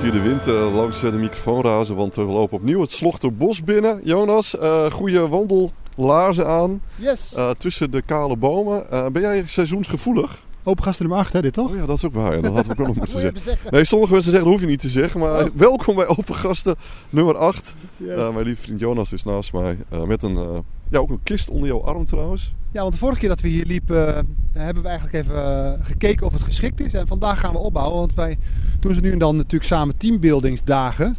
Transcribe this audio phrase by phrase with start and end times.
[0.00, 3.64] hoort hier de wind uh, langs de microfoon razen, want we lopen opnieuw het Slochterbos
[3.64, 4.00] binnen.
[4.04, 7.34] Jonas, uh, goede wandellaarzen aan yes.
[7.36, 8.86] uh, tussen de kale bomen.
[9.12, 10.42] ben jij seizoensgevoelig?
[10.64, 11.70] Open gasten nummer 8, hè, dit toch?
[11.70, 12.34] Oh ja, dat is ook waar.
[12.34, 12.40] Ja.
[12.40, 13.40] Dat hadden we ook nog moeten zeggen.
[13.40, 13.70] zeggen.
[13.70, 15.20] Nee, sommige mensen zeggen, dat hoef je niet te zeggen.
[15.20, 15.50] Maar oh.
[15.54, 16.76] welkom bij Open Gasten
[17.10, 17.74] nummer 8.
[17.96, 18.16] Yes.
[18.16, 19.78] mijn lieve vriend Jonas is naast mij.
[20.06, 22.54] met een, ja, ook een kist onder jouw arm trouwens.
[22.72, 26.32] Ja, want de vorige keer dat we hier liepen, hebben we eigenlijk even gekeken of
[26.32, 26.94] het geschikt is.
[26.94, 28.38] En vandaag gaan we opbouwen, want wij
[28.80, 31.16] doen ze nu en dan natuurlijk samen teambuildingsdagen.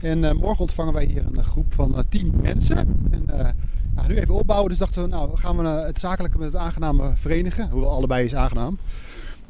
[0.00, 2.76] En uh, morgen ontvangen wij hier een groep van tien mensen.
[3.10, 6.62] En uh, nu even opbouwen, dus dachten we, nou gaan we het zakelijke met het
[6.62, 7.70] aangename verenigen.
[7.70, 8.78] Hoewel allebei is aangenaam.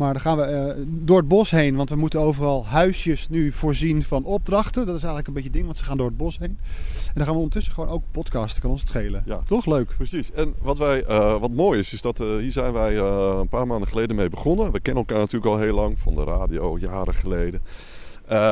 [0.03, 4.03] Maar dan gaan we door het bos heen, want we moeten overal huisjes nu voorzien
[4.03, 4.87] van opdrachten.
[4.87, 6.59] Dat is eigenlijk een beetje ding, want ze gaan door het bos heen.
[7.07, 9.23] En dan gaan we ondertussen gewoon ook podcasten, kan ons het schelen.
[9.27, 9.41] Ja.
[9.47, 9.95] Toch leuk?
[9.97, 10.33] Precies.
[10.33, 11.05] En wat, wij,
[11.39, 14.73] wat mooi is, is dat hier zijn wij een paar maanden geleden mee begonnen.
[14.73, 17.61] We kennen elkaar natuurlijk al heel lang van de radio, jaren geleden.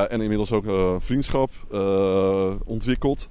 [0.09, 0.65] En inmiddels ook
[1.03, 1.51] vriendschap
[2.65, 3.29] ontwikkeld.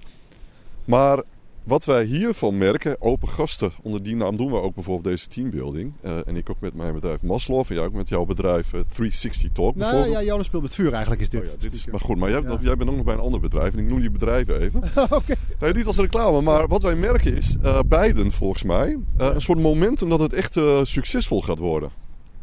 [0.86, 1.24] Maar
[1.64, 5.94] wat wij hiervan merken, open gasten, onder die naam doen we ook bijvoorbeeld deze teambuilding.
[6.02, 9.76] en ik ook met mijn bedrijf Maslow en jij ook met jouw bedrijf 360 Talk
[9.76, 10.22] nou, bijvoorbeeld.
[10.22, 11.42] Ja, Jonas speelt met vuur eigenlijk is dit.
[11.42, 12.58] Oh ja, dit is, maar goed, maar jij, ja.
[12.62, 14.84] jij, bent ook nog bij een ander bedrijf en ik noem die bedrijven even.
[15.10, 15.36] okay.
[15.60, 17.56] Nee, niet als reclame, maar wat wij merken is,
[17.88, 21.90] beiden volgens mij, een soort momentum dat het echt succesvol gaat worden.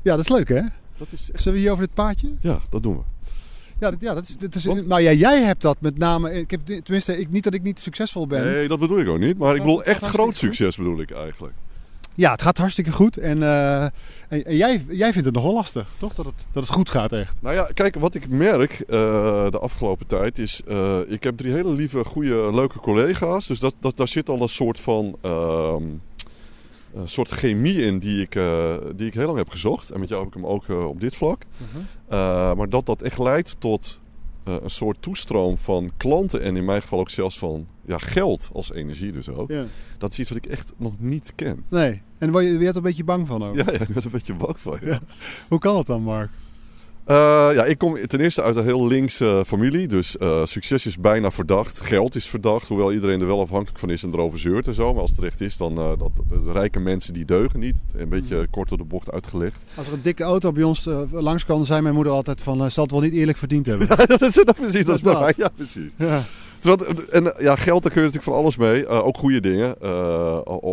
[0.03, 0.63] Ja, dat is leuk hè?
[0.97, 1.43] Dat is echt...
[1.43, 2.35] Zullen we hier over dit paadje?
[2.41, 3.16] Ja, dat doen we.
[3.81, 6.33] Ja, dat, ja, dat is, dat is, nou ja, jij hebt dat met name.
[6.33, 8.45] Ik heb, tenminste, ik, niet dat ik niet succesvol ben.
[8.45, 9.39] Nee, dat bedoel ik ook niet.
[9.39, 11.55] Maar ik bedoel echt groot succes bedoel ik eigenlijk.
[12.15, 13.17] Ja, het gaat hartstikke goed.
[13.17, 13.93] En, uh, en,
[14.29, 16.15] en, jij, jij vindt het nogal lastig, toch?
[16.15, 17.43] Dat het, dat het goed gaat echt.
[17.43, 18.87] Nou ja, kijk, wat ik merk uh,
[19.51, 20.63] de afgelopen tijd is...
[20.69, 23.47] Uh, ik heb drie hele lieve, goede, leuke collega's.
[23.47, 25.19] Dus dat, dat, daar zit al een soort van...
[26.95, 28.39] Een soort chemie in die ik,
[28.97, 29.91] die ik heel lang heb gezocht.
[29.91, 31.43] En met jou heb ik hem ook op dit vlak.
[32.11, 32.57] Uh -huh.
[32.57, 34.01] maar dat dat echt leidt tot
[34.45, 36.43] een soort toestroom van klanten.
[36.43, 39.51] En in mijn geval ook zelfs van ja, geld als energie dus ook.
[39.51, 39.65] Ja.
[39.99, 41.65] Dat is iets wat ik echt nog niet ken.
[41.69, 42.03] Nee.
[42.19, 43.55] En word je, je er een beetje bang van ook?
[43.55, 44.79] Ja, ja ik ben er een beetje bang van.
[44.83, 45.01] Ja.
[45.49, 46.31] Hoe kan dat dan, Mark?
[47.09, 47.15] Uh,
[47.55, 49.89] ja, ik kom ten eerste uit een heel linkse familie.
[49.89, 51.81] Dus uh, succes is bijna verdacht.
[51.81, 52.69] Geld is verdacht.
[52.69, 54.93] Hoewel iedereen er wel afhankelijk van is en erover zeurt en zo.
[54.93, 56.11] Maar als het recht is, dan uh, dat
[56.45, 57.85] de rijke mensen die deugen niet.
[57.97, 58.51] Een beetje mm.
[58.51, 59.65] kort door de bocht uitgelegd.
[59.75, 62.71] Als er een dikke auto bij ons langs kan, zei mijn moeder altijd van...
[62.71, 63.87] zal het wel niet eerlijk verdiend hebben.
[63.97, 64.85] ja, dat is dat precies.
[64.85, 65.93] Dat, dat is bij Ja, precies.
[65.99, 66.25] Ja.
[67.11, 68.87] En ja, geld, daar kun je natuurlijk van alles mee.
[68.87, 69.83] ook goede dingen.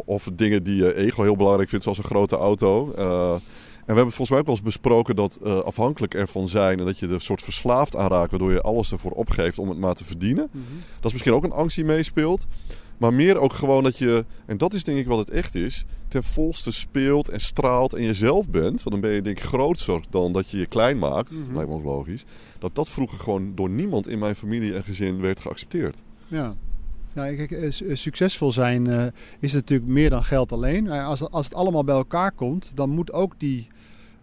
[0.05, 2.94] of dingen die je ego heel belangrijk vindt, zoals een grote auto.
[2.94, 3.41] En
[3.85, 6.99] we hebben volgens mij ook wel eens besproken dat uh, afhankelijk ervan zijn en dat
[6.99, 9.95] je er een soort verslaafd aan raakt, waardoor je alles ervoor opgeeft om het maar
[9.95, 10.47] te verdienen.
[10.51, 10.79] Mm -hmm.
[10.95, 12.47] Dat is misschien ook een angst die meespeelt.
[12.97, 15.85] Maar meer ook gewoon dat je, en dat is denk ik wat het echt is,
[16.07, 18.83] ten volste speelt en straalt en jezelf bent.
[18.83, 21.31] Want dan ben je denk ik groter dan dat je je klein maakt.
[21.31, 21.55] Mm -hmm.
[21.55, 22.25] Lijkt me logisch.
[22.59, 25.97] Dat dat vroeger gewoon door niemand in mijn familie en gezin werd geaccepteerd.
[26.27, 26.55] Ja.
[27.13, 29.05] Nou, kijk, succesvol zijn uh,
[29.39, 30.89] is natuurlijk meer dan geld alleen.
[30.89, 33.67] Als, als het allemaal bij elkaar komt, dan moet ook die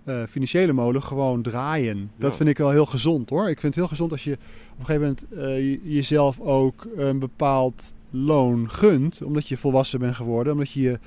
[0.05, 2.11] uh, financiële molen gewoon draaien.
[2.16, 3.49] Dat vind ik wel heel gezond hoor.
[3.49, 4.33] Ik vind het heel gezond als je
[4.72, 9.22] op een gegeven moment uh, jezelf ook een bepaald loon gunt.
[9.22, 10.53] Omdat je volwassen bent geworden.
[10.53, 10.99] Omdat je je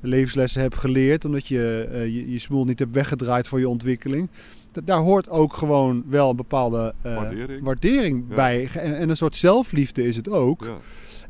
[0.00, 1.24] levenslessen hebt geleerd.
[1.24, 4.28] Omdat je uh, je, je smoel niet hebt weggedraaid voor je ontwikkeling.
[4.72, 8.34] Dat, daar hoort ook gewoon wel een bepaalde waardering, waardering ja.
[8.34, 8.68] bij.
[8.74, 10.64] En, en, een soort zelfliefde is het ook.
[10.64, 10.76] Ja.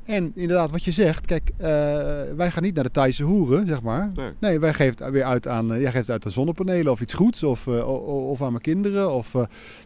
[0.05, 1.67] En inderdaad, wat je zegt, kijk, uh,
[2.37, 4.11] wij gaan niet naar de Thaise hoeren, zeg maar.
[4.15, 6.93] Nee, nee wij geven het weer uit aan, uh, jij geeft het uit aan zonnepanelen
[6.93, 7.89] of iets goeds, of, uh,
[8.31, 9.35] of aan mijn kinderen, of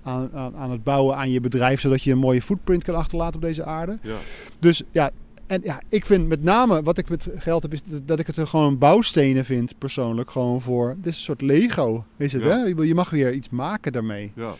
[0.02, 3.34] aan, aan, aan, het bouwen aan je bedrijf, zodat je een mooie footprint kan achterlaten
[3.34, 3.98] op deze aarde.
[4.02, 4.16] Ja.
[4.58, 5.10] Dus ja,
[5.46, 8.36] en ja, ik vind met name wat ik met geld heb, is dat ik het
[8.36, 10.94] er gewoon bouwstenen vind, persoonlijk, gewoon voor.
[10.96, 12.48] Dit is een soort Lego, is het, ja.
[12.48, 12.82] hè?
[12.82, 14.32] Je mag weer iets maken daarmee.
[14.34, 14.54] Ja.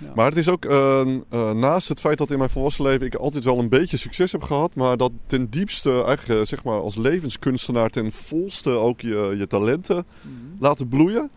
[0.00, 0.12] Ja.
[0.14, 1.00] Maar het is ook uh,
[1.32, 4.32] uh, naast het feit dat in mijn volwassen leven ik altijd wel een beetje succes
[4.32, 9.34] heb gehad, maar dat ten diepste eigenlijk zeg maar als levenskunstenaar ten volste ook je,
[9.38, 10.56] je talenten mm -hmm.
[10.60, 11.30] laten bloeien.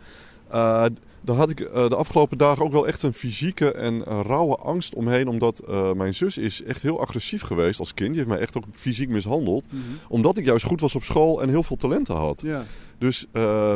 [0.53, 0.85] Uh,
[1.21, 4.95] daar had ik de afgelopen dagen ook wel echt een fysieke en een rauwe angst
[4.95, 5.27] omheen.
[5.27, 5.63] Omdat
[5.95, 8.09] mijn zus is echt heel agressief geweest als kind.
[8.09, 9.65] Die heeft mij echt ook fysiek mishandeld.
[9.65, 9.75] Mhm.
[9.75, 9.97] Mm -hmm.
[10.07, 12.41] Omdat ik juist goed was op school en heel veel talenten had.
[12.41, 12.63] Ja.
[12.97, 13.25] Dus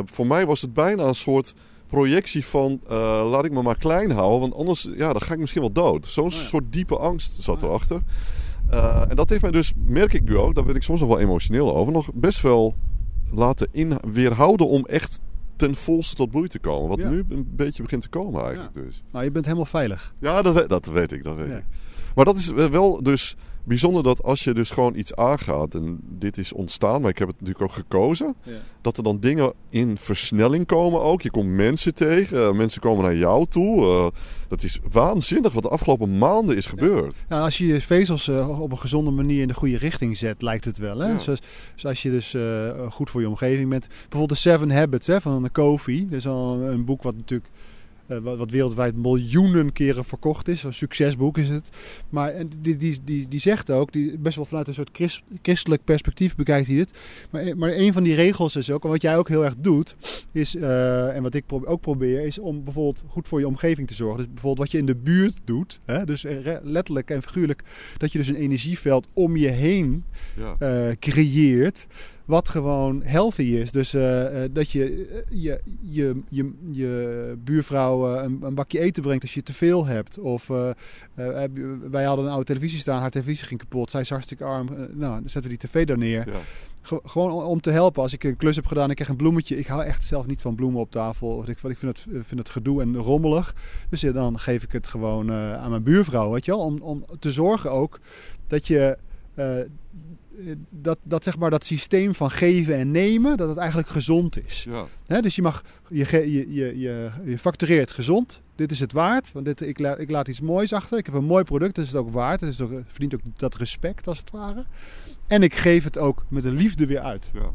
[0.04, 1.54] voor mij was het bijna een soort
[1.88, 2.90] projectie van uh,
[3.30, 6.06] laat ik me maar klein houden, want anders ja, dan ga ik misschien wel dood.
[6.06, 6.36] Zo'n Oh ja.
[6.36, 7.66] soort diepe angst zat Oh ja.
[7.66, 8.00] erachter.
[8.72, 11.08] Uh, en dat heeft mij dus, merk ik nu ook, daar ben ik soms nog
[11.08, 12.74] wel emotioneel over, nog best wel
[13.32, 15.20] laten in, weerhouden om echt
[15.56, 16.88] ten volste tot bloei te komen.
[16.88, 17.08] Wat Ja.
[17.08, 18.74] nu een beetje begint te komen eigenlijk.
[18.74, 19.02] Dus.
[19.12, 20.14] Nou, je bent helemaal veilig.
[20.20, 21.56] Ja, dat, dat weet ik, dat weet Ja.
[21.56, 21.64] ik.
[22.14, 26.38] Maar dat is wel dus bijzonder dat als je dus gewoon iets aangaat, en dit
[26.38, 28.52] is ontstaan, maar ik heb het natuurlijk ook gekozen, Ja.
[28.80, 31.22] dat er dan dingen in versnelling komen ook.
[31.22, 33.66] Je komt mensen tegen, eh, mensen komen naar jou toe.
[33.84, 34.06] eh,
[34.48, 37.14] dat is waanzinnig wat de afgelopen maanden is gebeurd.
[37.28, 40.42] Nou, als je je vezels eh, op een gezonde manier in de goede richting zet,
[40.42, 40.98] lijkt het wel.
[40.98, 41.08] Hè?
[41.08, 41.14] Ja.
[41.14, 41.40] Dus
[41.82, 42.36] als je dus
[42.88, 43.86] goed voor je omgeving bent.
[43.88, 46.08] Bijvoorbeeld de Seven Habits hè, van Kofi.
[46.08, 47.50] Dat is al een, boek wat natuurlijk
[48.08, 50.62] wat, wat wereldwijd miljoenen keren verkocht is.
[50.62, 51.68] Een succesboek is het.
[52.08, 55.22] Maar en die, die, die, die zegt ook, die best wel vanuit een soort christ-
[55.42, 56.90] christelijk perspectief bekijkt hij dit.
[57.30, 59.96] Maar, maar een van die regels is ook, en wat jij ook heel erg doet,
[60.32, 63.88] is, eh, en wat ik pro- ook probeer, is om bijvoorbeeld goed voor je omgeving
[63.88, 64.16] te zorgen.
[64.16, 66.04] Dus bijvoorbeeld wat je in de buurt doet, hè?
[66.04, 67.62] dus eh, letterlijk en figuurlijk,
[67.96, 70.04] dat je dus een energieveld om je heen
[70.36, 70.54] Ja.
[70.58, 71.86] eh, creëert.
[72.28, 73.72] Wat gewoon healthy is.
[73.72, 79.02] Dus eh, eh, dat je, eh, je, je, je, je buurvrouw een, een bakje eten
[79.02, 80.18] brengt als je te veel hebt.
[80.18, 80.46] Of
[81.90, 83.90] wij hadden een oude televisie staan, haar televisie ging kapot.
[83.90, 84.66] Zij is hartstikt arm.
[84.76, 86.28] Nou, dan zetten we die tv daar neer.
[86.28, 86.38] Ja.
[86.82, 88.02] Ge- gewoon om, te helpen.
[88.02, 89.58] Als ik een klus heb gedaan en ik krijg een bloemetje.
[89.58, 91.42] Ik hou echt zelf niet van bloemen op tafel.
[91.48, 93.54] Ik, ik vind, het, vind het gedoe en rommelig.
[93.90, 96.30] Dus ja, dan geef ik het gewoon aan mijn buurvrouw.
[96.32, 96.60] Weet je wel?
[96.60, 98.00] Om, om te zorgen ook
[98.46, 98.98] dat je...
[100.70, 104.66] dat, dat, zeg maar, dat systeem van geven en nemen, dat het eigenlijk gezond is.
[105.04, 105.20] Ja.
[105.20, 108.42] Dus je, mag, je, je, je, je, je factureert gezond.
[108.54, 109.32] Dit is het waard.
[109.32, 110.98] Want dit, ik, la- ik laat iets moois achter.
[110.98, 111.74] Ik heb een mooi product.
[111.74, 112.40] Dat is het ook waard.
[112.40, 114.64] Het is ook, het verdient ook dat respect als het ware.
[115.26, 117.30] En ik geef het ook met een liefde weer uit.
[117.32, 117.50] Ja.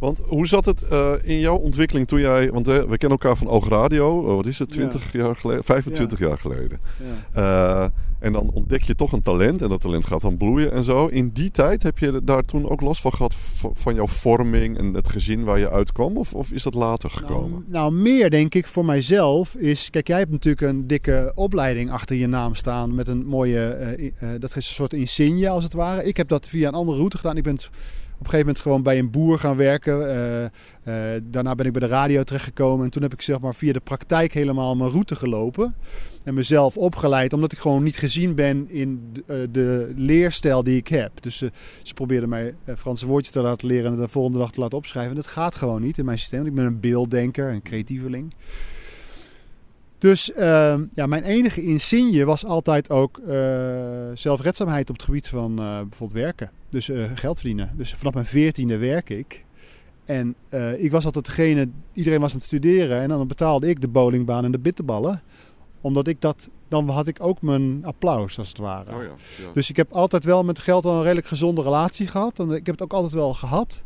[0.00, 2.50] Want hoe zat het eh, in jouw ontwikkeling toen jij...
[2.50, 4.28] Want we kennen elkaar van Oog Radio.
[4.28, 4.70] eh, wat is het?
[4.70, 5.64] 20 jaar geleden?
[5.64, 6.80] 25 jaar geleden.
[7.34, 7.82] Ja.
[7.82, 7.88] Eh,
[8.18, 9.62] en dan ontdek je toch een talent.
[9.62, 11.06] En dat talent gaat dan bloeien en zo.
[11.06, 13.34] In die tijd heb je daar toen ook last van gehad...
[13.72, 16.16] van jouw vorming en het gezin waar je uitkwam?
[16.16, 17.50] Of, of is dat later gekomen?
[17.50, 19.90] Nou, nou, meer denk ik voor mijzelf is...
[19.90, 22.94] Kijk, jij hebt natuurlijk een dikke opleiding achter je naam staan...
[22.94, 23.66] met een mooie...
[23.68, 26.04] eh, dat is een soort insigne als het ware.
[26.04, 27.36] Ik heb dat via een andere route gedaan.
[27.36, 27.58] Ik ben
[28.20, 30.08] een gegeven moment gewoon bij een boer gaan werken.
[30.10, 32.84] Eh, eh, daarna ben ik bij de radio terechtgekomen.
[32.84, 35.74] En toen heb ik zeg maar via de praktijk helemaal mijn route gelopen.
[36.24, 37.32] En mezelf opgeleid.
[37.32, 41.22] Omdat ik gewoon niet gezien ben in de, eh, de leerstijl die ik heb.
[41.22, 41.48] Dus eh,
[41.82, 43.92] ze probeerden mij Franse woordjes te laten leren.
[43.92, 45.10] En de volgende dag te laten opschrijven.
[45.10, 46.46] En dat gaat gewoon niet in mijn systeem.
[46.46, 48.34] Ik ben een beelddenker, een creatieveling.
[50.00, 53.34] Dus ehm, ja, mijn enige insigne was altijd ook eh,
[54.14, 56.50] zelfredzaamheid op het gebied van eh, bijvoorbeeld werken.
[56.70, 57.70] Dus eh, geld verdienen.
[57.76, 59.44] Dus vanaf mijn veertiende werk ik.
[60.04, 60.34] En
[60.78, 64.44] ik was altijd degene, iedereen was aan het studeren en dan betaalde ik de bowlingbaan
[64.44, 65.22] en de bitterballen.
[65.80, 68.94] Omdat ik dat, dan had ik ook mijn applaus als het ware.
[68.94, 69.08] Oh ja,
[69.44, 69.52] ja.
[69.52, 72.38] Dus ik heb altijd wel met geld wel een redelijk gezonde relatie gehad.
[72.38, 73.82] En ik heb het ook altijd wel gehad.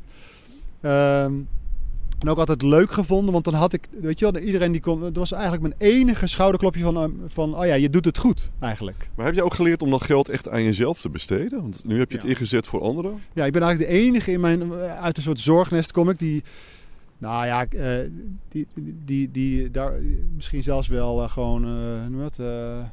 [0.81, 1.33] Ehm,
[2.19, 5.03] en ook altijd leuk gevonden, want dan had ik, weet je wel, iedereen die kon,
[5.03, 8.49] het was eigenlijk mijn enige schouderklopje van, eh, van, oh ja, je doet het goed
[8.61, 9.09] eigenlijk.
[9.15, 11.61] Maar heb je ook geleerd om dat geld echt aan jezelf te besteden?
[11.61, 12.31] Want nu heb je het Ja.
[12.31, 13.19] ingezet voor anderen.
[13.33, 16.43] Ja, ik ben eigenlijk de enige in mijn, uit een soort zorgnest kom ik die,
[17.19, 18.09] nou ja, eh,
[18.49, 18.67] die,
[19.05, 19.93] die, die daar
[20.35, 21.71] misschien zelfs wel eh, gewoon, eh,
[22.11, 22.85] je dat, eh,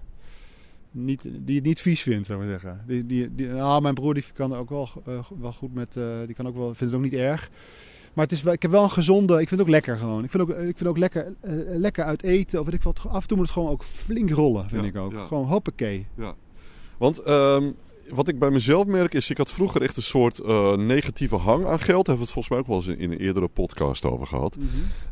[0.91, 2.81] niet, die het niet vies vindt, zou ik maar zeggen.
[2.87, 6.03] Die, die, die, nou, mijn broer die kan ook wel, eh, wel goed met, eh,
[6.25, 7.49] die kan ook wel, vindt het ook niet erg.
[8.13, 10.23] Maar het is wel, ik heb wel een gezonde, ik vind het ook lekker gewoon.
[10.23, 13.05] Ik vind ook, ik vind ook lekker, eh, lekker uit eten of weet ik wat.
[13.09, 15.11] Af en toe moet het gewoon ook flink rollen, vind Ja, ik ook.
[15.11, 15.25] ja.
[15.25, 16.07] Gewoon hoppakee.
[16.97, 17.71] Want ehm,
[18.09, 21.65] wat ik bij mezelf merk is, ik had vroeger echt een soort eh, negatieve hang
[21.65, 22.05] aan geld.
[22.05, 24.57] Daar hebben we het volgens mij ook wel eens in, een eerdere podcast over gehad.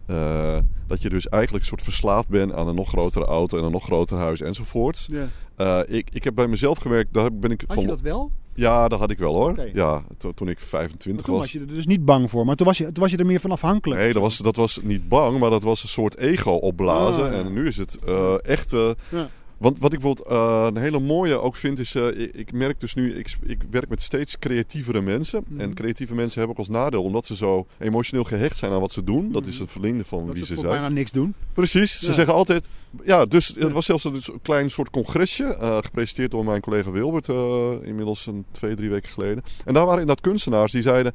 [0.05, 0.57] Eh,
[0.87, 3.71] dat je dus eigenlijk een soort verslaafd bent aan een nog grotere auto en een
[3.71, 5.07] nog groter huis enzovoort.
[5.11, 5.27] Ja.
[5.55, 7.83] Eh, ik, ik heb bij mezelf gewerkt, daar ben ik Had van.
[7.83, 8.31] je dat wel?
[8.59, 9.55] Ja, dat had ik wel hoor.
[9.73, 11.43] Ja, to- toen ik Maar 25 toen was.
[11.43, 12.45] was je er dus niet bang voor.
[12.45, 14.01] Maar toen was je, toen was je er meer van afhankelijk.
[14.01, 17.23] Nee, dat was, dat was niet bang, maar dat was een soort ego opblazen.
[17.25, 17.37] Ah, ja.
[17.37, 18.71] En nu is het eh, echt.
[18.71, 19.27] Ja.
[19.59, 21.95] Want wat ik bijvoorbeeld eh, een hele mooie ook vind, is.
[21.95, 25.43] eh, ik, ik merk dus nu, ik, ik werk met steeds creatievere mensen.
[25.47, 25.59] Mhm.
[25.61, 28.91] En creatieve mensen hebben ook als nadeel, omdat ze zo emotioneel gehecht zijn aan wat
[28.91, 29.31] ze doen.
[29.31, 29.49] Dat Mhm.
[29.51, 30.79] is het verlengde van Dat wie ze ze voor zijn.
[30.81, 31.33] bijna niks doen.
[31.53, 32.13] Precies, ze Ja.
[32.13, 32.67] zeggen altijd.
[33.05, 33.69] Ja, dus het Ja.
[33.69, 35.43] was zelfs een klein soort congresje.
[35.43, 37.29] eh, gepresenteerd door mijn collega Wilbert.
[37.29, 39.43] eh, inmiddels een twee, drie weken geleden.
[39.65, 41.13] En daar waren inderdaad kunstenaars die zeiden.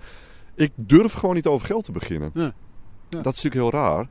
[0.55, 2.31] Ik durf gewoon niet over geld te beginnen.
[2.35, 2.43] Ja.
[2.43, 3.21] Ja.
[3.23, 4.09] Dat is natuurlijk heel raar.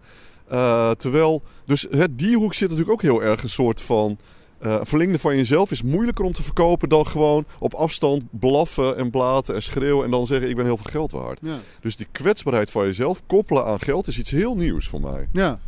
[0.53, 4.17] Eh, terwijl, dus het, die hoek zit natuurlijk ook heel erg een soort van.
[4.59, 9.09] eh verlengde van jezelf is moeilijker om te verkopen dan gewoon op afstand blaffen en
[9.09, 11.39] blaten en schreeuwen en dan zeggen ik ben heel veel geld waard.
[11.41, 11.57] Ja.
[11.81, 15.27] Dus die kwetsbaarheid van jezelf koppelen aan geld is iets heel nieuws voor mij.
[15.31, 15.59] Ja.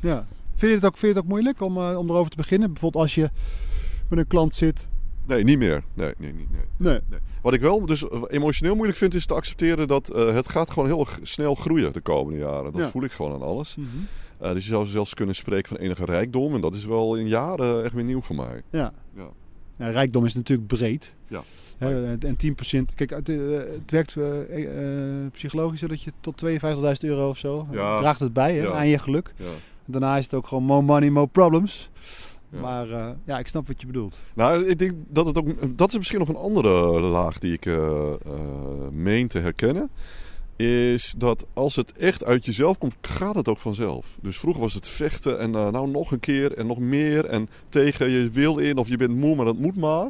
[0.00, 0.26] ja.
[0.54, 2.72] Vind, je het ook, vind je het ook moeilijk om, eh, om erover te beginnen?
[2.72, 3.30] Bijvoorbeeld als je
[4.08, 4.88] met een klant zit.
[5.26, 5.82] Nee, niet meer.
[5.94, 6.48] Nee, nee, niet.
[6.76, 7.00] Nee.
[7.10, 7.18] Nee.
[7.42, 10.88] Wat ik wel dus emotioneel moeilijk vind is te accepteren dat eh, het gaat gewoon
[10.88, 12.72] heel snel groeien de komende jaren.
[12.72, 12.90] Dat Ja.
[12.90, 13.76] voel ik gewoon aan alles.
[14.40, 17.28] Eh, dus je zou zelfs kunnen spreken van enige rijkdom en dat is wel in
[17.28, 18.62] jaren echt weer nieuw voor mij.
[18.70, 18.92] Ja.
[19.16, 19.28] Ja.
[19.76, 21.14] Ja, rijkdom is natuurlijk breed.
[21.28, 21.42] Ja.
[21.78, 22.94] Hè, en- en 10%.
[22.94, 27.66] Kijk, het, eh, het werkt eh, eh, psychologisch dat je tot 52.000 euro of zo
[27.70, 27.96] Ja.
[27.98, 29.32] draagt het bij hè, aan je geluk.
[29.36, 29.44] Ja.
[29.86, 31.90] Daarna is het ook gewoon more money, more problems.
[32.52, 32.60] Ja.
[32.60, 34.16] Maar eh, ja, ik snap wat je bedoelt.
[34.34, 35.78] Nou, ik denk dat het ook.
[35.78, 38.14] Dat is misschien nog een andere laag die ik eh, eh,
[38.90, 39.90] meen te herkennen.
[40.56, 44.06] Is dat als het echt uit jezelf komt, gaat het ook vanzelf.
[44.20, 47.24] Dus vroeger was het vechten en eh, nou nog een keer en nog meer.
[47.24, 50.08] En tegen je wil in of je bent moe, maar dat moet maar.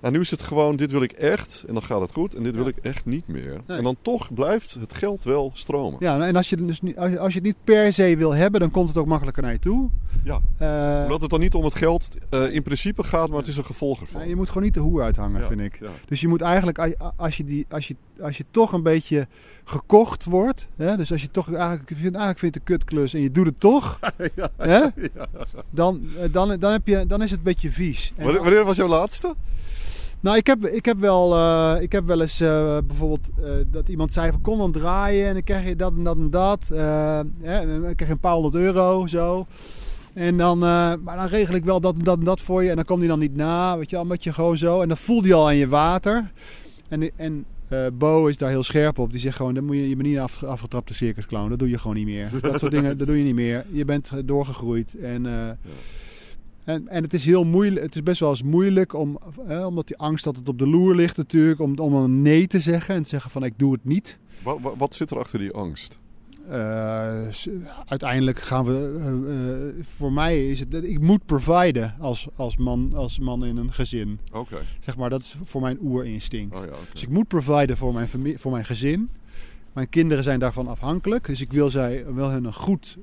[0.00, 2.34] En nu is het gewoon, dit wil ik echt en dan gaat het goed.
[2.34, 3.60] En dit wil ik echt niet meer.
[3.66, 3.78] Nee.
[3.78, 5.96] En dan toch blijft het geld wel stromen.
[6.00, 8.16] Ja, nou, en als je, dus niet, als, je, als je het niet per se
[8.16, 9.90] wil hebben, dan komt het ook makkelijker naar je toe.
[10.24, 10.40] Ja.
[10.58, 13.56] Eh, Omdat het dan niet om het geld eh, in principe gaat, maar het is
[13.56, 14.28] een gevolg ervan.
[14.28, 15.78] je moet gewoon niet de hoe uithangen, Ja, vind ik.
[15.80, 15.88] Ja.
[16.08, 19.26] Dus je moet eigenlijk, als je, die, als je, als je toch een beetje
[19.68, 23.20] gekocht wordt, hè, dus als je toch eigenlijk, vindt, eigenlijk vindt het een kutklus en
[23.20, 23.98] je doet het toch,
[24.34, 24.48] Ja.
[24.56, 24.90] hè, Ja.
[25.70, 28.12] dan, eh, dan, dan, heb je, dan is het een beetje vies.
[28.16, 29.34] En- Wanneer, wanneer was jouw laatste?
[30.20, 33.28] Nou, ik heb, ik heb, wel, eh, ik heb wel eens eh, bijvoorbeeld
[33.70, 36.30] dat iemand zei van kom dan draaien en dan krijg je dat en dat en
[36.30, 36.68] dat.
[36.72, 39.46] Hè, en dan krijg je een paar honderd euro zo.
[40.14, 42.70] En dan, maar dan regel ik wel dat en dat en dat voor je.
[42.70, 44.80] En dan komt hij dan niet na, weet je wel, omdat je gewoon zo.
[44.80, 46.30] En dan voel je al aan je water.
[46.88, 49.10] En, en eh, Bo is daar heel scherp op.
[49.10, 51.48] Die zegt gewoon, dan moet je, je bent niet een af, afgetrapte circusclown.
[51.48, 52.30] Dat doe je gewoon niet meer.
[52.40, 53.64] Dat soort dingen, dat doe je niet meer.
[53.72, 54.94] Je bent eh, doorgegroeid.
[54.94, 55.48] En, eh,
[56.64, 57.84] en, en het is heel moeilijk.
[57.84, 60.94] Het is best wel eens moeilijk om, eh, omdat die angst altijd op de loer
[60.94, 63.84] ligt natuurlijk, om, om een nee te zeggen en te zeggen van ik doe het
[63.84, 64.18] niet.
[64.42, 65.98] Wat, wat, wat zit er achter die angst?
[66.48, 67.26] Eh,
[67.86, 68.96] uiteindelijk gaan we.
[69.00, 69.08] eh,
[69.78, 70.70] eh, voor mij is het.
[70.70, 74.20] dat Ik moet providen als, als, man, als man in een gezin.
[74.32, 74.58] Oké.
[74.80, 76.56] Zeg maar, dat is voor mijn oerinstinct.
[76.56, 76.72] Oh ja.
[76.92, 79.10] Dus ik moet providen voor mijn, voor mijn gezin.
[79.72, 81.26] Mijn kinderen zijn daarvan afhankelijk.
[81.26, 82.96] Dus ik wil, zij, wil hun een goed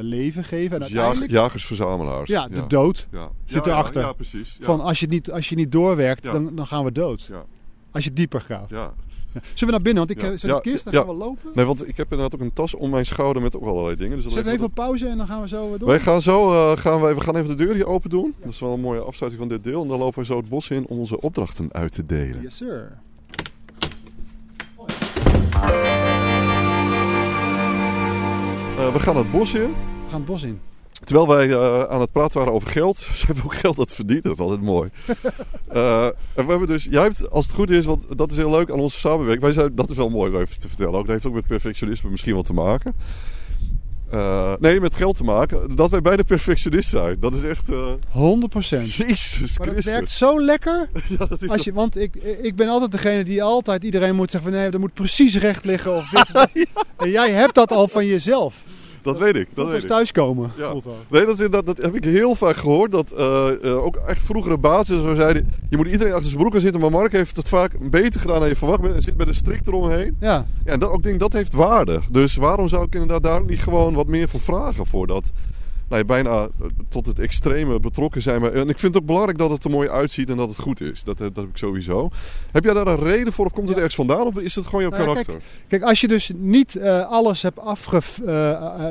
[0.00, 0.72] leven geven.
[0.76, 1.30] En Dus uiteindelijk.
[1.30, 2.30] jagers-verzamelaars.
[2.30, 3.08] ja, de dood.
[3.10, 3.30] Ja.
[3.44, 4.02] zit erachter.
[4.02, 4.58] Ja, precies.
[4.60, 7.22] Van als je niet, als je niet doorwerkt, dan, dan gaan we dood.
[7.30, 7.44] Ja.
[7.90, 8.70] Als je dieper gaat.
[8.70, 8.94] ja.
[9.42, 10.06] Zullen we naar binnen?
[10.06, 11.50] Want ik heb Ja, kist, dan gaan we lopen.
[11.54, 14.16] Nee, want ik heb inderdaad ook een tas om mijn schouder met ook allerlei dingen.
[14.16, 15.88] Dus dat Zet even op pauze en dan gaan we zo eh, door.
[15.88, 18.34] Wij gaan zo, eh, gaan wij, we gaan even de deur hier open doen.
[18.40, 19.82] Dat is wel een mooie afsluiting van dit deel.
[19.82, 22.42] En dan lopen we zo het bos in om onze opdrachten uit te delen.
[22.42, 22.98] Yes, sir.
[28.78, 29.70] Eh, we gaan het bos in.
[29.70, 30.60] We gaan het bos in.
[31.04, 34.22] Terwijl wij eh, aan het praten waren over geld, ze hebben ook geld dat verdienen.
[34.24, 34.88] Dat is altijd mooi.
[35.66, 38.50] Eh, en we hebben dus, jij hebt, als het goed is, want dat is heel
[38.50, 39.40] leuk aan onze samenwerking.
[39.42, 40.92] Wij zijn, dat is wel mooi om even te vertellen.
[40.94, 42.94] Ook, dat heeft ook met perfectionisme misschien wat te maken.
[44.10, 45.76] Eh, nee, met geld te maken.
[45.76, 47.16] Dat wij beide perfectionist zijn.
[47.20, 47.68] Dat is echt.
[47.68, 48.92] eh 100 procent.
[48.94, 49.92] Jezus Maar dat Christus.
[49.92, 50.88] werkt zo lekker.
[51.18, 54.30] Ja, dat is Als je, want ik, ik ben altijd degene die altijd iedereen moet
[54.30, 56.48] zeggen van nee, dat moet precies recht liggen of dit.
[56.96, 58.54] En jij hebt dat al van jezelf.
[59.06, 59.46] Dat weet ik.
[59.54, 59.88] Dat Dat weet ik.
[59.88, 60.52] thuiskomen.
[60.56, 60.70] Ja.
[60.70, 60.92] voelt dat.
[61.08, 62.92] Nee, dat, dat, dat heb ik heel vaak gehoord.
[62.92, 66.52] Dat eh, eh, ook echt vroegere bazen zo zeiden: je moet iedereen achter zijn broek
[66.52, 66.80] gaan zitten.
[66.80, 68.94] Maar Mark heeft het vaak beter gedaan dan je verwacht bent.
[68.94, 70.16] En zit met een strik eromheen.
[70.20, 70.46] Ja.
[70.64, 72.00] Ja, en dat, ook denk, dat heeft waarde.
[72.10, 74.86] Dus waarom zou ik inderdaad daar ook niet gewoon wat meer voor vragen?
[74.86, 75.32] Voordat
[75.88, 78.40] nou, je bijna eh, tot het extreme betrokken zijn.
[78.40, 80.58] Maar, en ik vind het ook belangrijk dat het er mooi uitziet en dat het
[80.58, 81.04] goed is.
[81.04, 82.10] Dat, eh, dat heb ik sowieso.
[82.52, 84.26] Heb jij daar een reden voor of komt het ergens vandaan?
[84.26, 85.40] Of is het gewoon jouw Nou karakter?
[85.68, 88.02] Kijk, als je dus niet, eh, alles hebt afge,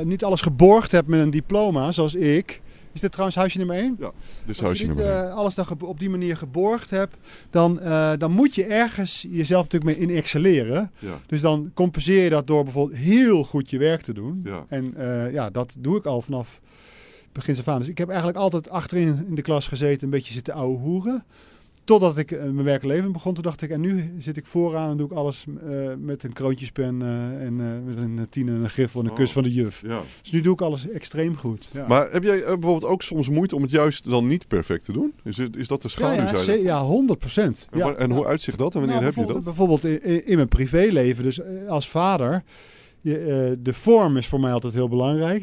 [0.04, 2.60] niet alles geborgd hebt met een diploma, zoals ik.
[2.96, 3.96] Is dit trouwens huisje nummer 1?
[3.98, 4.12] dus
[4.48, 7.16] Als huisje nummer eh, alles dan op die manier geborgd hebt,
[7.50, 10.90] dan, eh, dan moet je ergens jezelf natuurlijk mee in excelleren.
[10.98, 14.40] Ja, Dus dan compenseer je dat door bijvoorbeeld heel goed je werk te doen.
[14.44, 14.64] Ja.
[14.68, 16.60] En eh, ja, dat doe ik al vanaf
[17.32, 17.78] begin af aan.
[17.78, 21.24] Dus ik heb eigenlijk altijd achterin in de klas gezeten, een beetje zitten ouwe hoeren.
[21.86, 24.96] Totdat ik eh, mijn werkleven begon, toen dacht ik, en nu zit ik vooraan en
[24.96, 29.00] doe ik alles eh, met een kroontjespen eh, en met een tien en een griffel
[29.00, 29.18] en een Oh.
[29.18, 29.82] kus van de juf.
[29.86, 30.00] ja.
[30.20, 31.68] Dus nu doe ik alles extreem goed.
[31.72, 31.86] Ja.
[31.88, 35.12] Maar heb jij bijvoorbeeld ook soms moeite om het juist dan niet perfect te doen?
[35.24, 36.62] Is, het, is dat de schaduwzijde?
[36.62, 37.66] ja, ja, 100 procent.
[37.70, 39.44] En, en hoe uitzicht dat en wanneer Nou, heb je dat?
[39.44, 42.42] bijvoorbeeld- in, in mijn privéleven, dus als vader.
[43.00, 45.42] Je, de vorm is voor mij altijd heel belangrijk.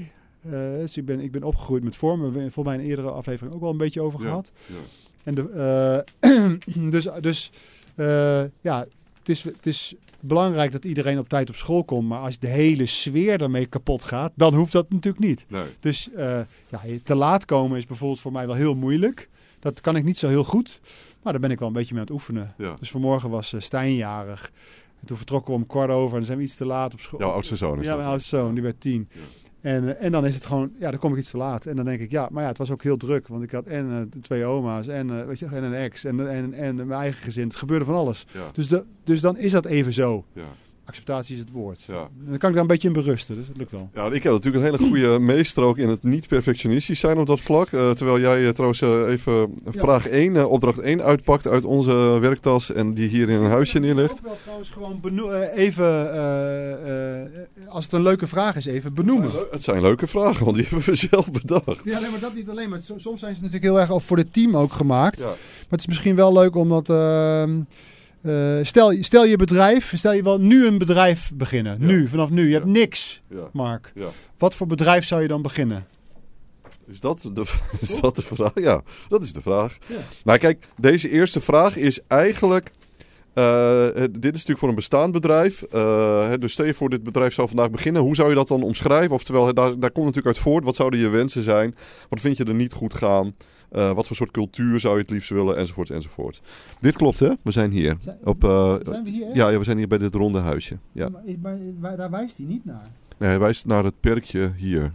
[0.78, 2.20] Dus ik ben, ik ben opgegroeid met vorm.
[2.20, 4.52] We hebben voor mij in een eerdere aflevering ook wel een beetje over gehad.
[4.66, 4.76] ja.
[5.24, 7.52] En de, eh, dus dus
[7.96, 8.80] eh, ja,
[9.20, 12.08] het is, het is belangrijk dat iedereen op tijd op school komt.
[12.08, 15.46] Maar als de hele sfeer daarmee kapot gaat, dan hoeft dat natuurlijk niet.
[15.48, 15.66] Nee.
[15.80, 16.40] Dus eh,
[16.70, 19.30] ja, te laat komen is bijvoorbeeld voor mij wel heel moeilijk.
[19.60, 20.80] Dat kan ik niet zo heel goed.
[21.22, 22.54] Maar daar ben ik wel een beetje mee aan het oefenen.
[22.58, 22.76] Ja.
[22.80, 24.52] Dus vanmorgen was eh, Stijn jarig.
[25.00, 27.00] En toen vertrokken we om kwart over en dan zijn we iets te laat op
[27.00, 27.20] school.
[27.20, 29.10] Jouw oudste zoon is Ja, mijn oudste zoon, die werd tien.
[29.12, 29.20] Ja.
[29.64, 31.66] En, eh, en dan is het gewoon, ja, dan kom ik iets te laat.
[31.66, 33.28] En dan denk ik, ja, maar ja, het was ook heel druk.
[33.28, 36.30] Want ik had en eh, twee oma's en, eh, weet je, en een ex en,
[36.30, 37.48] en, en mijn eigen gezin.
[37.48, 38.26] Het gebeurde van alles.
[38.32, 40.26] Ja, Dus, de, dus dan is dat even zo.
[40.34, 40.42] ja.
[40.86, 41.84] Acceptatie is het woord.
[41.88, 42.08] Ja.
[42.28, 43.90] Dan kan ik daar een beetje in berusten, dus dat lukt wel.
[43.94, 47.28] Ja, ik heb natuurlijk een hele goede meester ook in het niet perfectionistisch zijn op
[47.28, 47.68] dat vlak.
[47.68, 49.32] Eh, terwijl jij eh, trouwens eh, even
[49.66, 49.72] Ja.
[49.72, 53.80] vraag 1, eh, opdracht 1 uitpakt uit onze werktas en die hier in een huisje
[53.80, 54.12] neerlegt.
[54.12, 55.00] Ook wel trouwens gewoon
[55.56, 56.12] even,
[57.68, 59.32] als het een leuke vraag is, even benoemen.
[59.52, 61.84] Het zijn leuke vragen, want die hebben we zelf bedacht.
[61.84, 62.70] Ja, nee, maar dat niet alleen.
[62.70, 65.20] Maar so- soms zijn ze natuurlijk heel erg voor het team ook gemaakt.
[65.20, 65.26] Ja.
[65.26, 65.36] Maar
[65.70, 66.90] het is misschien wel leuk omdat...
[68.24, 71.78] eh, stel, stel je bedrijf, stel je wel nu een bedrijf beginnen.
[71.80, 71.86] Ja.
[71.86, 72.42] Nu, vanaf nu.
[72.44, 72.54] Je Ja.
[72.54, 73.50] hebt niks, Ja.
[73.52, 73.92] Mark.
[73.96, 74.08] Ja.
[74.38, 75.86] Wat voor bedrijf zou je dan beginnen?
[76.88, 77.44] Is dat, de,
[77.82, 78.52] is dat de vraag?
[78.56, 79.78] Ja, dat is de vraag.
[79.88, 79.96] Ja.
[80.24, 82.72] Nou kijk, deze eerste vraag is eigenlijk...
[83.34, 85.62] eh, dit is natuurlijk voor een bestaand bedrijf.
[85.62, 88.02] Eh, dus stel je voor, dit bedrijf zou vandaag beginnen.
[88.02, 89.16] Hoe zou je dat dan omschrijven?
[89.16, 90.64] Oftewel, daar, daar komt natuurlijk uit voort.
[90.64, 91.76] Wat zouden je wensen zijn?
[92.10, 93.36] Wat vind je er niet goed gaan?
[93.74, 95.58] Eh, wat voor soort cultuur zou je het liefst willen?
[95.58, 96.42] Enzovoort, enzovoort.
[96.80, 97.30] Dit klopt, hè?
[97.42, 97.96] We zijn hier.
[98.00, 99.36] Zijn- Op, eh, Zijn we hier?
[99.36, 100.78] ja, ja, we zijn hier bij dit ronde huisje.
[100.92, 101.10] Ja.
[101.10, 102.88] Maar, maar, maar daar wijst hij niet naar.
[103.18, 104.92] Nee, hij wijst naar het perkje hier.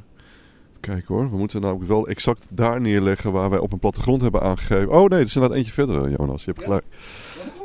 [0.81, 4.43] Kijk hoor, we moeten nou wel exact daar neerleggen waar wij op een plattegrond hebben
[4.43, 4.91] aangegeven.
[4.91, 6.45] Oh nee, het is inderdaad eentje verder, eh, Jonas.
[6.45, 6.85] Je hebt gelijk.
[6.91, 6.97] Ja,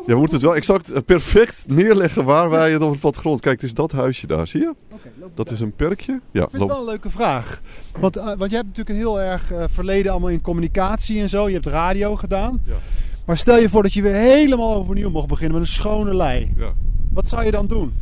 [0.05, 3.41] we moeten het wel exact eh, perfect neerleggen waar wij het op het plattegrond.
[3.41, 4.73] Kijk, het is dat huisje daar, zie je?
[5.35, 5.55] Dat daar.
[5.55, 6.21] is een perkje.
[6.31, 7.61] Ja, Ik vind het wel een leuke vraag.
[7.99, 11.47] Want, want je hebt natuurlijk een heel erg eh, verleden allemaal in communicatie en zo.
[11.47, 12.61] Je hebt radio gedaan.
[12.65, 12.73] Ja.
[13.25, 16.53] Maar stel je voor dat je weer helemaal overnieuw mocht beginnen met een schone lei.
[16.57, 16.73] Ja.
[17.13, 17.93] Wat zou je dan doen?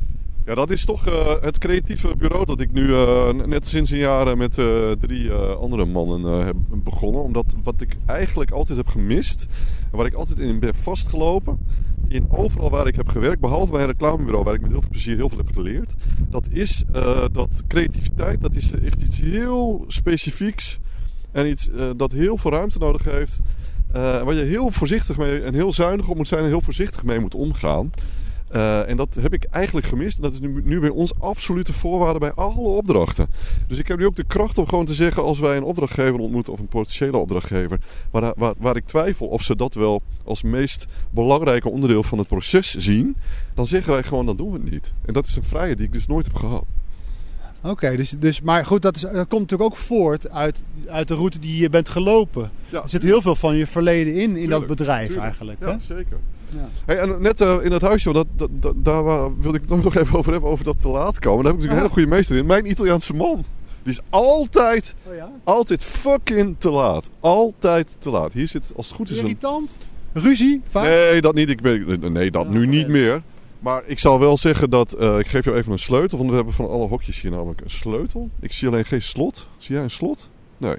[0.46, 1.06] Ja, dat is toch
[1.42, 2.94] het creatieve bureau dat ik nu
[3.46, 4.54] net sinds een jaar met
[5.00, 7.22] drie andere mannen heb begonnen.
[7.22, 9.48] Omdat wat ik eigenlijk altijd heb gemist,
[9.92, 11.60] en waar ik altijd in ben vastgelopen,
[12.12, 14.90] in overal waar ik heb gewerkt, behalve bij een reclamebureau waar ik met heel veel
[14.90, 15.94] plezier heel veel heb geleerd,
[16.30, 20.80] dat is eh, dat creativiteit, dat is echt iets heel specifieks
[21.32, 23.40] en iets eh, dat heel veel ruimte nodig heeft.
[23.88, 27.04] eh, waar je heel voorzichtig mee en heel zuinig op moet zijn en heel voorzichtig
[27.04, 27.92] mee moet omgaan.
[28.52, 30.18] Eh, en dat heb ik eigenlijk gemist.
[30.18, 33.28] En dat is nu, nu bij ons absolute voorwaarde bij alle opdrachten.
[33.68, 35.24] Dus ik heb nu ook de kracht om gewoon te zeggen...
[35.24, 37.80] als wij een opdrachtgever ontmoeten of een potentiële opdrachtgever...
[38.12, 42.28] Waar, waar, waar ik twijfel of ze dat wel als meest belangrijke onderdeel van het
[42.28, 43.16] proces zien...
[43.54, 44.94] dan zeggen wij gewoon, dan doen we het niet.
[45.06, 46.66] En dat is een vrijheid die ik dus nooit heb gehad.
[47.64, 51.14] Oké, dus, dus, maar goed, dat, is, dat komt natuurlijk ook voort uit, uit de
[51.16, 52.52] route die je bent gelopen.
[52.70, 55.26] Ja, Er zit heel veel van je verleden in, in dat bedrijf tuurlijk.
[55.26, 55.60] eigenlijk.
[55.60, 55.66] Hè?
[55.70, 56.18] ja zeker.
[56.50, 56.68] Ja.
[56.86, 59.84] Hey, en net eh, in dat huisje, dat, dat, dat- daar wa- wilde ik het
[59.84, 61.44] nog even over hebben, over dat te laat komen.
[61.44, 62.46] Daar heb ik natuurlijk een hele goede meester in.
[62.46, 63.46] Mijn Italiaanse man.
[63.84, 65.32] Die is altijd, Oh ja?
[65.44, 67.10] altijd fucking te laat.
[67.20, 68.34] Altijd te laat.
[68.34, 69.24] Hier zit, als het goed is, een...
[69.24, 69.78] Irritant?
[70.14, 70.62] Ruzie?
[70.70, 70.84] Vaak?
[70.84, 71.50] Nee, dat niet.
[71.50, 73.22] Ik ben, nee, dat Ja, nu niet meer.
[73.62, 74.94] Maar ik zal wel zeggen dat...
[74.94, 76.18] eh, ik geef jou even een sleutel.
[76.18, 78.30] Want we hebben van alle hokjes hier namelijk een sleutel.
[78.40, 79.48] Ik zie alleen geen slot.
[79.58, 80.30] Zie jij een slot?
[80.58, 80.76] Nee.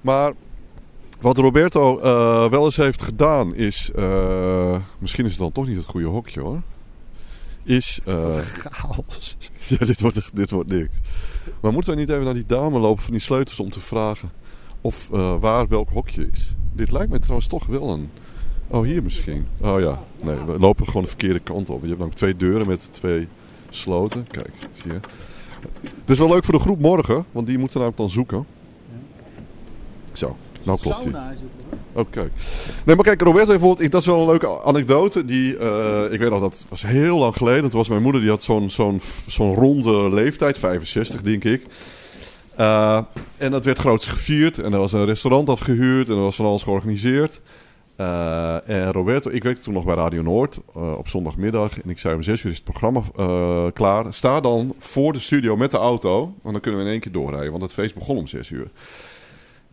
[0.00, 0.32] Maar
[1.20, 3.90] wat Roberto eh, wel eens heeft gedaan is...
[3.94, 6.60] eh, misschien is het dan toch niet het goede hokje hoor.
[7.62, 8.00] Is...
[8.04, 8.30] eh,
[8.62, 9.36] Chaos.
[9.78, 11.00] ja, dit wordt, dit wordt niks.
[11.60, 14.30] Maar moeten we niet even naar die dame lopen van die sleutels om te vragen...
[14.80, 15.08] Of
[15.40, 16.54] waar welk hokje is?
[16.72, 18.10] Dit lijkt mij trouwens toch wel een...
[18.68, 19.46] Oh, hier misschien.
[19.62, 20.02] Oh ja.
[20.24, 21.80] Nee, we lopen gewoon de verkeerde kant op.
[21.80, 23.28] Je hebt namelijk twee deuren met twee
[23.70, 24.26] sloten.
[24.30, 25.00] Kijk, zie je.
[25.82, 28.46] Dit is wel leuk voor de groep morgen, want die moeten namelijk dan zoeken.
[30.12, 31.12] Zo, nou klopt hij.
[31.12, 31.40] Het.
[31.92, 32.30] Oké.
[32.84, 35.24] Nee, maar kijk, Roberto heeft bijvoorbeeld, dat is wel een leuke anekdote.
[35.24, 37.70] Die, eh, ik weet nog, dat was heel lang geleden.
[37.70, 41.66] Toen was mijn moeder, die had zo'n zo'n zo'n ronde leeftijd, 65 denk ik.
[42.56, 43.00] Eh,
[43.36, 44.58] en dat werd groots gevierd.
[44.58, 47.40] En er was een restaurant afgehuurd en er was van alles georganiseerd.
[47.96, 51.80] Eh, en Roberto, ik werkte toen nog bij Radio Noord eh, op zondagmiddag.
[51.80, 54.14] En ik zei om zes uur is het programma eh, klaar.
[54.14, 56.18] Sta dan voor de studio met de auto.
[56.20, 57.50] Want dan kunnen we in één keer doorrijden.
[57.50, 58.70] Want het feest begon om zes uur.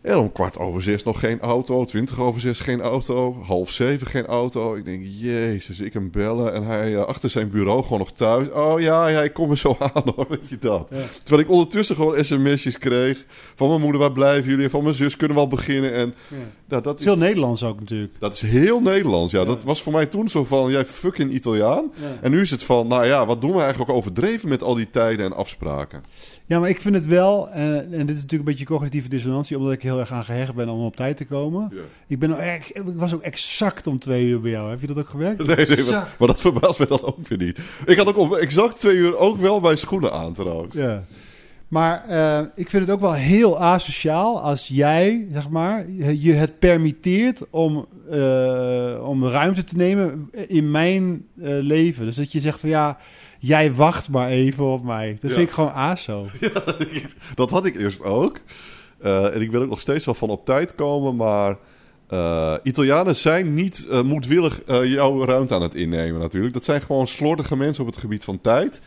[0.04, 1.84] En om kwart over zes nog geen auto.
[1.84, 3.42] Twintig over zes geen auto.
[3.46, 4.74] Half zeven geen auto.
[4.74, 6.52] Ik denk, jezus, ik hem bellen.
[6.52, 8.50] En hij eh, achter zijn bureau gewoon nog thuis.
[8.50, 10.88] Oh ja, ja, ik kom er zo aan hoor, weet je dat.
[10.90, 10.96] Ja.
[11.22, 13.24] Terwijl ik ondertussen gewoon sms'jes kreeg.
[13.54, 14.64] Van mijn moeder, waar blijven jullie?
[14.64, 15.92] En van mijn zus, kunnen we al beginnen?
[15.92, 16.36] En Ja.
[16.68, 17.04] nou, dat is...
[17.04, 18.12] heel Nederlands ook natuurlijk.
[18.18, 19.38] Dat is heel Nederlands, ja.
[19.38, 19.44] Ja.
[19.44, 21.92] Dat was voor mij toen zo van, jij fucking Italiaan.
[22.20, 24.74] En nu is het van, nou ja, wat doen we eigenlijk ook overdreven met al
[24.74, 26.04] die tijden en afspraken?
[26.46, 29.56] Ja, maar ik vind het wel, eh, en dit is natuurlijk een beetje cognitieve dissonantie,
[29.58, 31.72] omdat ik heel erg aan gehecht ben om op tijd te komen.
[32.06, 34.70] Ik, ben, nou erg- ik was ook exact om twee uur bij jou.
[34.70, 35.46] Heb je dat ook gewerkt?
[35.46, 37.58] Nee, nee, maar, maar dat verbaast me dan ook weer niet.
[37.86, 40.74] Ik had ook om exact twee uur ook wel mijn schoenen aan trouwens.
[40.74, 41.04] Ja.
[41.68, 46.58] Maar eh, ik vind het ook wel heel asociaal als jij, zeg maar, je het
[46.58, 51.26] permitteert om, eh, om ruimte te nemen in mijn
[51.60, 52.04] leven.
[52.04, 52.98] Dus dat je zegt van ja,
[53.46, 55.16] jij wacht maar even op mij.
[55.20, 55.36] Dat Ja.
[55.36, 56.26] vind ik gewoon aso.
[57.34, 58.38] Dat had ik eerst ook.
[58.98, 61.56] Eh, en ik wil ook nog steeds wel van op tijd komen, maar
[62.10, 66.54] Uh, Italianen zijn niet uh, moedwillig uh, jouw ruimte aan het innemen natuurlijk.
[66.54, 68.80] Dat zijn gewoon slordige mensen op het gebied van tijd.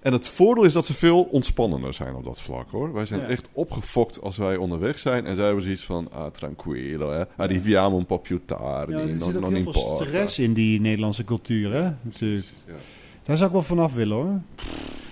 [0.00, 2.92] En het voordeel is dat ze veel ontspannender zijn op dat vlak hoor.
[2.92, 3.26] Wij zijn Ja.
[3.26, 5.26] echt opgefokt als wij onderweg zijn.
[5.26, 7.24] En zij hebben zoiets van, ah, tranquillo, hè.
[7.36, 10.80] Arriviamo un po' più tardi, Ja, er zit ook non heel veel stress in die
[10.80, 11.90] Nederlandse cultuur, hè?
[12.02, 12.46] Natuurlijk.
[12.66, 12.72] Ja.
[13.24, 14.40] Daar zou ik wel vanaf willen, hoor.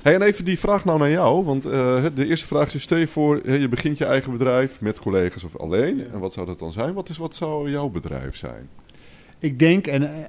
[0.02, 1.44] Hey, en even die vraag nou naar jou.
[1.44, 5.00] Want eh, de eerste vraag is: stel je voor, je begint je eigen bedrijf met
[5.00, 5.96] collega's of alleen.
[5.96, 6.04] Ja.
[6.12, 6.94] En wat zou dat dan zijn?
[6.94, 8.68] Wat, is, wat zou jouw bedrijf zijn?
[9.38, 10.24] Ik denk, en eh,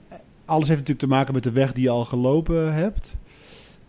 [0.45, 3.15] alles heeft natuurlijk te maken met de weg die je al gelopen hebt.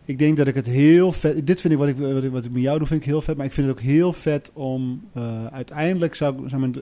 [0.05, 1.47] Ik denk dat ik het heel vet...
[1.47, 3.21] Dit vind ik wat ik, wat ik, wat ik met jou doe, vind ik heel
[3.21, 3.37] vet.
[3.37, 5.09] Maar ik vind het ook heel vet om...
[5.13, 6.77] eh, uiteindelijk zou, zou mijn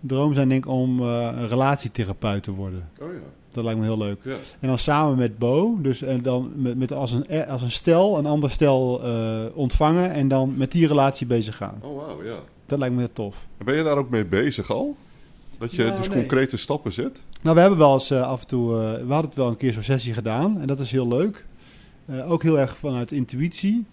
[0.00, 2.88] droom zijn, denk ik, om een relatietherapeut te worden.
[3.00, 3.43] Oh ja.
[3.54, 4.18] Dat lijkt me heel leuk.
[4.24, 4.36] ja.
[4.60, 7.70] En dan samen met Bo, dus en dan met, met als, een, eh, als een
[7.70, 11.78] stel, een ander stel eh, ontvangen en dan met die relatie bezig gaan.
[11.80, 12.38] Oh wauw, ja.
[12.66, 13.46] Dat lijkt me heel tof.
[13.58, 14.96] En Ben je daar ook mee bezig al?
[15.58, 16.18] Dat je Nou, dus nee.
[16.18, 17.22] concrete stappen zet?
[17.40, 19.56] Nou, we hebben wel eens eh, af en toe, eh, we hadden het wel een
[19.56, 21.46] keer zo'n sessie gedaan en dat is heel leuk.
[22.06, 23.84] Eh, ook heel erg vanuit intuïtie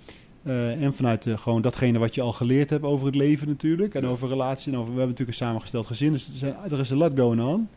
[0.43, 3.95] eh, en vanuit eh, gewoon datgene wat je al geleerd hebt over het leven natuurlijk
[3.95, 4.07] en Ja.
[4.07, 6.89] over relaties en over, we hebben natuurlijk een samengesteld gezin, dus er, zijn, er is
[6.89, 7.69] een lot going on.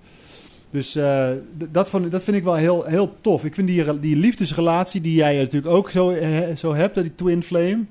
[0.74, 1.30] Dus eh,
[1.70, 3.44] dat, vond, dat vind ik wel heel, heel tof.
[3.44, 7.42] Ik vind die, die liefdesrelatie die jij natuurlijk ook zo, eh, zo hebt, die twin
[7.42, 7.84] flame.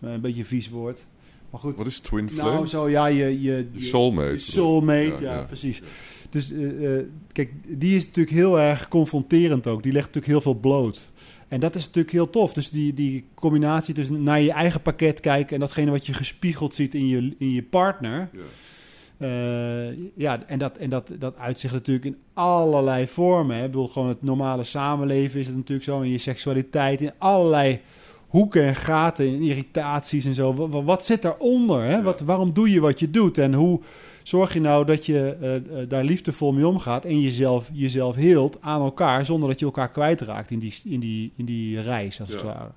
[0.00, 0.98] Dat is een beetje een vies woord.
[1.50, 1.76] Maar goed.
[1.76, 2.50] Wat is twin flame?
[2.50, 4.30] Nou, zo ja, je, je, soulmate.
[4.30, 5.42] je soulmate, ja, Ja, ja.
[5.42, 5.82] precies.
[6.30, 6.60] Dus eh,
[7.32, 9.82] kijk, die is natuurlijk heel erg confronterend ook.
[9.82, 11.06] Die legt natuurlijk heel veel bloot.
[11.48, 12.52] En dat is natuurlijk heel tof.
[12.52, 16.74] Dus die, die combinatie tussen naar je eigen pakket kijken en datgene wat je gespiegeld
[16.74, 18.28] ziet in je, in je partner.
[18.32, 18.40] Ja.
[19.18, 23.56] Eh, ja, en, dat, en dat, dat uitzicht natuurlijk in allerlei vormen.
[23.56, 23.64] Hè.
[23.64, 26.00] Ik bedoel, gewoon het normale samenleven is het natuurlijk zo.
[26.00, 27.80] In je seksualiteit, in allerlei
[28.26, 30.54] hoeken en gaten, in irritaties en zo.
[30.54, 31.82] Wat, wat zit daaronder?
[31.82, 31.90] Hè?
[31.90, 32.02] Ja.
[32.02, 33.38] Wat, waarom doe je wat je doet?
[33.38, 33.80] En hoe
[34.22, 38.80] zorg je nou dat je eh, daar liefdevol mee omgaat en jezelf, jezelf heelt aan
[38.80, 42.42] elkaar, zonder dat je elkaar kwijtraakt in die, in die, in die reis, als het
[42.42, 42.70] ware.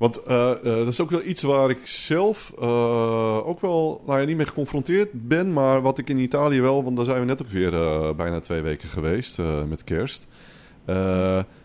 [0.00, 4.20] Want eh, eh, dat is ook wel iets waar ik zelf eh, ook wel nou
[4.20, 5.52] ja, niet mee geconfronteerd ben.
[5.52, 7.70] Maar wat ik in Italië wel, want daar zijn we net ook weer
[8.16, 10.26] bijna twee weken geweest met kerst.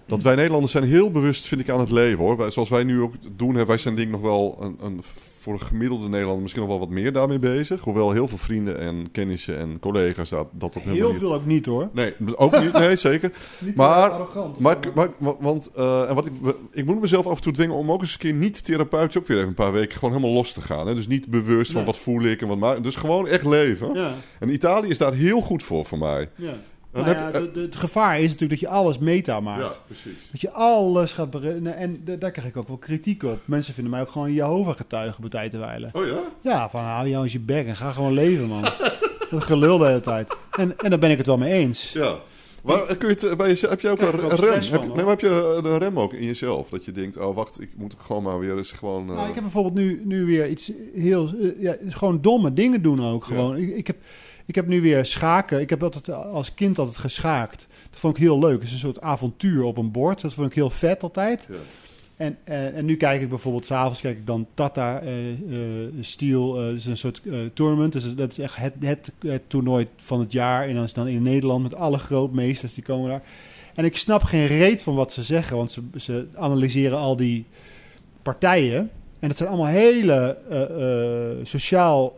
[0.07, 2.37] Dat wij Nederlanders zijn heel bewust, vind ik, aan het leven hoor.
[2.37, 5.01] Wij, zoals wij nu ook doen, hè, wij zijn denk ik nog wel een, een,
[5.39, 7.81] voor een gemiddelde Nederlander misschien nog wel wat meer daarmee bezig.
[7.81, 11.89] Hoewel heel veel vrienden en kennissen en collega's dat, dat Heel veel ook niet hoor.
[11.93, 12.73] Nee, ook niet.
[12.73, 13.31] Nee, zeker.
[13.59, 14.59] Niet Maar- arrogant.
[14.59, 16.31] Maar, maar, maar- want, eh, en wat ik,
[16.71, 19.27] ik moet mezelf af en toe dwingen om ook eens een keer niet therapeutisch ook
[19.27, 20.87] weer even een paar weken gewoon helemaal los te gaan.
[20.87, 20.95] Hè?
[20.95, 22.83] Dus niet bewust van wat voel ik en wat maak.
[22.83, 23.93] Dus gewoon echt leven.
[23.93, 26.29] Ja, En Italië is daar heel goed voor voor mij.
[26.35, 26.53] ja.
[26.95, 29.39] Dan Nou heb ja, je- de- de- het gevaar is natuurlijk dat je alles meta
[29.39, 29.61] maakt.
[29.75, 30.29] Ja, precies.
[30.31, 31.75] Dat je alles gaat berekenen.
[31.77, 33.39] En daar krijg ik ook wel kritiek op.
[33.45, 35.89] Mensen vinden mij ook gewoon Jehovah-getuige bij tijd te wijlen.
[35.93, 36.19] Oh ja?
[36.41, 38.61] Ja, van hou jou eens je bek en ga gewoon leven, man.
[39.31, 40.35] Dat gelul de hele tijd.
[40.51, 41.91] En, en daar ben ik het wel mee eens.
[41.91, 42.15] Ja.
[42.61, 44.61] Waar, kun je het, bij jezelf, heb je ook een, rem?
[44.71, 46.69] Heb, nee, maar heb je een rem ook in jezelf?
[46.69, 49.09] Dat je denkt, oh wacht, ik moet gewoon maar weer eens gewoon...
[49.09, 51.29] eh, Nou, ik heb bijvoorbeeld nu, nu weer iets heel...
[51.39, 53.35] eh, ja, gewoon domme dingen doen ook Ja.
[53.35, 53.57] gewoon.
[53.57, 53.97] Ik, ik, heb,
[54.45, 55.61] ik heb nu weer schaken.
[55.61, 57.67] Ik heb altijd als kind altijd geschaakt.
[57.89, 58.59] Dat vond ik heel leuk.
[58.59, 60.21] Het is een soort avontuur op een bord.
[60.21, 61.47] Dat vond ik heel vet altijd.
[61.49, 61.55] Ja.
[62.15, 65.37] En, eh, en nu kijk ik bijvoorbeeld, s'avonds kijk ik dan Tata eh eh,
[65.99, 66.53] Steel.
[66.53, 67.21] dat is een soort
[67.53, 67.93] tournament.
[67.93, 70.67] Dus dat is echt het, het, het toernooi van het jaar.
[70.67, 73.21] En dan is het dan in Nederland met alle grootmeesters die komen daar.
[73.73, 75.57] En ik snap geen reet van wat ze zeggen.
[75.57, 77.45] Want ze, ze analyseren al die
[78.21, 78.89] partijen.
[79.19, 80.37] En het zijn allemaal hele
[81.43, 82.15] sociaal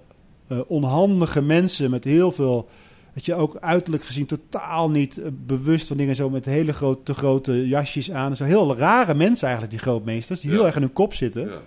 [0.47, 2.69] eh, onhandige mensen met heel veel...
[3.13, 7.03] Dat je ook uiterlijk gezien totaal niet eh, bewust van dingen zo met hele grote,
[7.03, 8.35] te grote jasjes aan.
[8.35, 10.55] Zo heel rare mensen eigenlijk, die grootmeesters, die Ja.
[10.55, 11.41] heel erg in hun kop zitten.
[11.49, 11.57] Ja.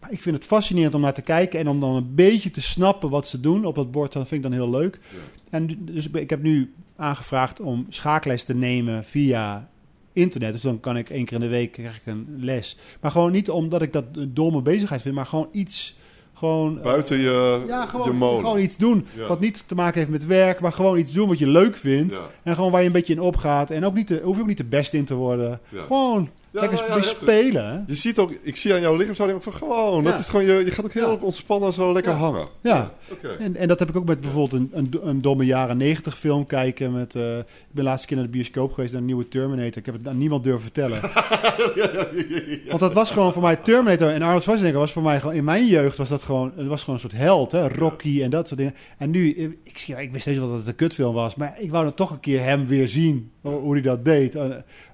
[0.00, 2.60] Maar ik vind het fascinerend om naar te kijken en om dan een beetje te
[2.60, 4.12] snappen wat ze doen op dat bord.
[4.12, 4.98] Dat vind ik dan heel leuk.
[5.10, 5.18] Ja.
[5.50, 9.68] En du- dus ik heb nu aangevraagd om schaakles te nemen via
[10.12, 10.52] internet.
[10.52, 12.78] Dus dan kan ik één keer in de week krijg ik een les.
[13.00, 15.96] Maar gewoon niet omdat ik dat een domme bezigheid vind, maar gewoon iets.
[16.34, 18.40] Gewoon, eh, Buiten je, ja, je gewoon, molen.
[18.40, 19.06] gewoon iets doen.
[19.16, 19.26] Ja.
[19.26, 22.14] Wat niet te maken heeft met werk, maar gewoon iets doen wat je leuk vindt.
[22.14, 22.20] Ja.
[22.42, 23.70] En gewoon waar je een beetje in opgaat.
[23.70, 25.60] En ook niet te, hoef je ook niet de beste in te worden.
[25.74, 27.84] Gewoon lekker nou ja, spelen.
[27.86, 30.64] Je ziet ook, ik zie aan jouw lichaamshouding ook van gewoon, dat is gewoon, je,
[30.64, 32.46] je gaat ook heel ontspannen zo lekker hangen.
[32.60, 32.92] Ja.
[33.10, 33.28] Oké.
[33.28, 36.46] En, en dat heb ik ook met bijvoorbeeld een, een, een domme jaren negentig film
[36.46, 36.92] kijken.
[36.92, 39.76] Met, eh, ik ben laatste keer naar de bioscoop geweest naar een nieuwe Terminator.
[39.76, 41.00] Ik heb het aan niemand durven vertellen.
[42.68, 44.08] Want dat was gewoon voor mij Terminator.
[44.08, 45.34] En Arnold Schwarzenegger was voor mij gewoon...
[45.34, 46.52] In mijn jeugd was dat gewoon...
[46.56, 47.68] Het was gewoon een soort held, hè.
[47.68, 48.74] Rocky en dat soort dingen.
[48.98, 49.34] En nu...
[49.34, 51.34] eh, Ik, ik wist steeds wel dat het een kutfilm was.
[51.34, 53.30] Maar ik wou dan toch een keer hem weer zien.
[53.40, 54.34] Hoe, hoe hij dat deed.
[54.34, 54.44] Eh,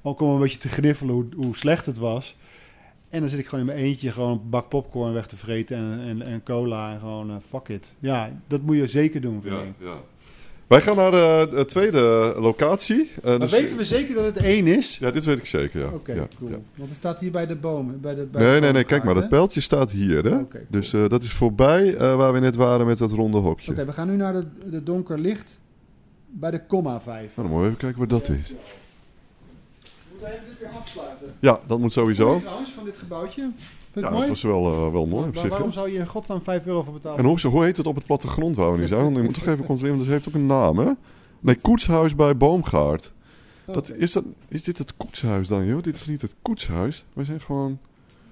[0.02, 2.36] Ook om een beetje te gniffelen hoe, hoe slecht het was.
[3.08, 5.76] En dan zit ik gewoon in mijn eentje gewoon een bak popcorn weg te vreten
[5.76, 7.94] en, en, en cola en gewoon eh, fuck it.
[7.98, 9.72] Ja, dat moet je zeker doen, vind Ja, ik.
[9.78, 9.94] ja.
[10.66, 13.10] Wij gaan naar de, de tweede locatie.
[13.18, 14.98] Uh, maar dus, weten we zeker dat het één is?
[14.98, 15.86] Ja, dit weet ik zeker, ja.
[15.86, 16.50] Oké, ja, cool.
[16.74, 18.00] Want het staat hier bij de boom.
[18.00, 19.14] Bij de, bij nee, de nee, nee, kijk maar.
[19.14, 20.36] Dat pijltje staat hier, hè?
[20.38, 23.70] Okay, Dus uh, dat is voorbij waar we net waren met dat ronde hokje.
[23.70, 25.58] Oké, okay, we gaan nu naar de, de donker licht
[26.26, 27.04] bij de komma 5.
[27.20, 28.54] Nou, dan moeten we even kijken waar dat is.
[30.18, 31.34] We moeten even dit weer afsluiten.
[31.40, 32.38] Ja, dat moet sowieso.
[32.38, 33.42] trouwens van dit gebouwtje?
[33.42, 33.50] ja,
[33.92, 34.18] het mooi?
[34.18, 35.50] dat was wel, uh, wel mooi op maar zich.
[35.50, 37.18] waarom zou je in godsnaam 5 euro voor betalen?
[37.18, 39.02] En hoe, hoe heet het op het plattegrond waar we nu zijn?
[39.02, 40.92] Want ik moet toch even controleren, want het heeft ook een naam, hè?
[41.40, 43.12] Nee, Koetshuis bij Boomgaard.
[43.64, 45.82] Dat, is, dat, is dit het koetshuis dan, joh?
[45.82, 47.04] Dit is niet het koetshuis.
[47.12, 47.78] Wij zijn gewoon...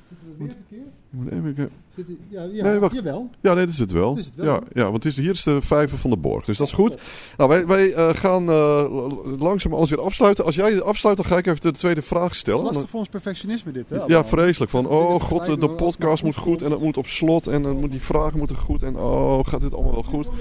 [0.08, 0.94] Zit het weer verkeerd?
[1.10, 1.74] Moet even kijken.
[1.96, 2.94] Zit ja, ja, Nee, wacht.
[2.94, 3.30] jawel.
[3.40, 4.08] Ja, nee, dat is het wel.
[4.14, 4.46] Dat is het wel.
[4.54, 6.44] Ja, ja, want het is, hier is de vijver van de borg.
[6.44, 6.96] Dus dat is goed.
[7.36, 10.44] Nou, wij, wij eh, gaan eh, langzaam alles weer afsluiten.
[10.44, 12.64] Als jij afsluit, dan ga ik even de tweede vraag Het is stellen.
[12.64, 14.04] lastig voor ons perfectionisme dit, hè?
[14.06, 14.70] Ja, vreselijk.
[14.70, 17.90] Van, oh god, de podcast moet goed en het moet op slot en dan moet
[17.90, 20.26] die vragen moeten goed en oh, gaat dit allemaal wel goed?
[20.26, 20.34] Maar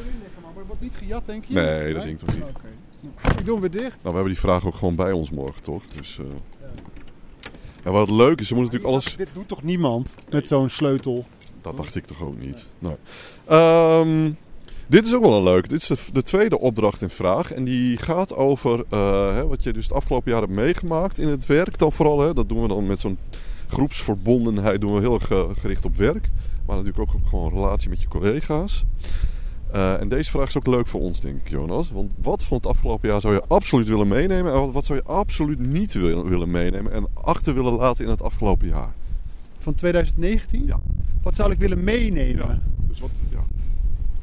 [0.56, 1.54] het wordt niet gejat, denk je?
[1.54, 2.45] Nee, dat denk ik toch niet.
[3.23, 3.89] Nou, Ik doe hem weer dicht.
[3.89, 5.84] Nou, we hebben die vragen ook gewoon bij ons morgen, toch?
[5.97, 6.25] Dus, eh
[7.85, 9.15] ja, wat leuk is, ze moeten natuurlijk alles...
[9.15, 11.25] Dit doet toch niemand met zo'n sleutel?
[11.61, 12.65] Dat dacht ik toch ook niet.
[12.79, 12.95] Nee.
[13.45, 14.31] Ehm,
[14.87, 15.69] dit is ook wel een leuk.
[15.69, 17.51] Dit is de, de tweede opdracht in vraag.
[17.51, 21.27] En die gaat over eh, hè, wat je dus het afgelopen jaar hebt meegemaakt in
[21.27, 22.19] het werk dan vooral.
[22.19, 22.33] Hè.
[22.33, 23.17] Dat doen we dan met zo'n
[23.67, 24.81] groepsverbondenheid.
[24.81, 26.29] Doen we heel erg gericht op werk.
[26.65, 28.85] Maar natuurlijk ook op gewoon relatie met je collega's.
[29.75, 31.91] Eh, en deze vraag is ook leuk voor ons, denk ik, Jonas.
[31.91, 34.53] Want wat van het afgelopen jaar zou je absoluut willen meenemen?
[34.53, 38.21] En wat zou je absoluut niet willen, willen meenemen en achter willen laten in het
[38.21, 38.93] afgelopen jaar?
[39.59, 40.65] Van 2019?
[40.65, 40.79] Ja.
[41.23, 42.47] Wat zou ik willen meenemen?
[42.47, 42.61] Ja.
[42.88, 43.43] Dus wat, ja.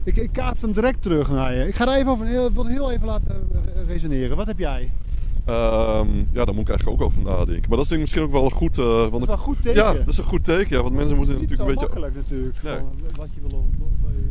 [0.02, 1.66] Ik, ik kaats hem direct terug naar je.
[1.66, 4.36] Ik ga daar even over heel, wil heel even laten eh, resoneren.
[4.36, 4.90] Wat heb jij?
[5.44, 7.68] Ehm, ja, daar moet ik eigenlijk ook over nadenken.
[7.68, 8.78] Maar dat is misschien ook wel goed.
[8.78, 9.82] eh, Dat want is wel een goed teken.
[9.82, 10.76] ja, dat is een goed teken.
[10.76, 11.80] Ja, want mensen moeten natuurlijk een beetje.
[11.82, 12.62] makkelijk natuurlijk.
[12.62, 12.76] Nee.
[12.76, 13.64] Van, eh, wat, je wil,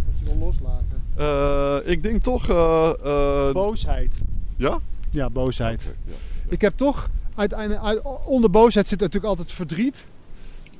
[0.05, 1.00] wat je wil loslaten.
[1.21, 2.49] Eh, ik denk toch.
[2.49, 4.19] eh, eh, Boosheid.
[4.57, 4.79] ja?
[5.09, 5.93] Ja, boosheid.
[6.05, 6.13] Ja.
[6.47, 10.05] Ik heb toch, uiteindelijk, uit, onder boosheid zit natuurlijk altijd verdriet.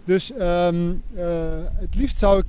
[0.03, 1.25] Dus ehm, eh,
[1.73, 2.47] het liefst zou ik,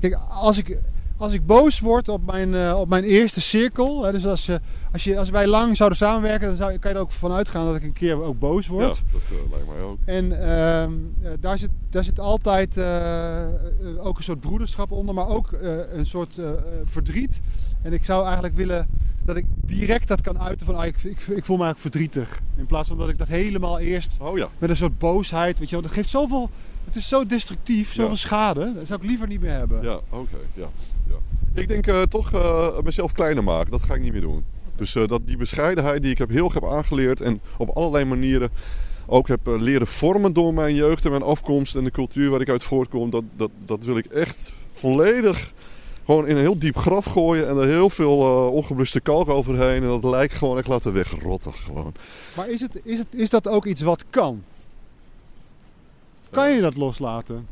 [0.00, 0.78] kijk, als ik,
[1.18, 4.60] als ik boos word op mijn, eh, op mijn eerste cirkel, hè, dus als, je,
[4.92, 7.66] als, je, als wij lang zouden samenwerken, dan zou, kan je er ook van uitgaan
[7.66, 9.02] dat ik een keer ook boos Ja, word.
[9.12, 9.98] dat eh, lijkt mij ook.
[10.04, 13.50] En ehm, eh, daar, zit, daar zit altijd eh, eh,
[14.06, 16.54] ook een soort broederschap onder, maar ook eh, een soort eh, eh,
[16.84, 17.40] verdriet.
[17.82, 18.86] En ik zou eigenlijk willen
[19.24, 22.40] dat ik direct dat kan uiten van ah, ik, ik, ik voel me eigenlijk verdrietig.
[22.56, 24.48] In plaats van dat ik dat helemaal eerst Oh ja.
[24.58, 26.50] met een soort boosheid, weet je wel, dat geeft zoveel,
[26.84, 28.16] het is zo destructief, zoveel Ja.
[28.16, 28.72] schade.
[28.74, 29.82] Dat zou ik liever niet meer hebben.
[29.82, 30.36] Ja, oké.
[30.54, 30.68] ja, ja.
[31.60, 33.70] Ik denk eh, toch eh, mezelf kleiner maken.
[33.70, 34.44] Dat ga ik niet meer doen.
[34.76, 38.04] Dus eh, dat die bescheidenheid die ik heb heel erg heb aangeleerd en op allerlei
[38.04, 38.50] manieren
[39.06, 42.48] ook heb leren vormen door mijn jeugd en mijn afkomst en de cultuur waar ik
[42.48, 45.52] uit voortkom, dat, dat, dat wil ik echt volledig
[46.08, 49.82] gewoon in een heel diep graf gooien en er heel veel eh, ongebluste kalk overheen
[49.82, 51.92] en dat lijkt gewoon echt laten wegrotten gewoon.
[52.36, 54.42] Maar is, het, is, het, is dat ook iets wat kan?
[56.30, 57.46] Kan je dat loslaten?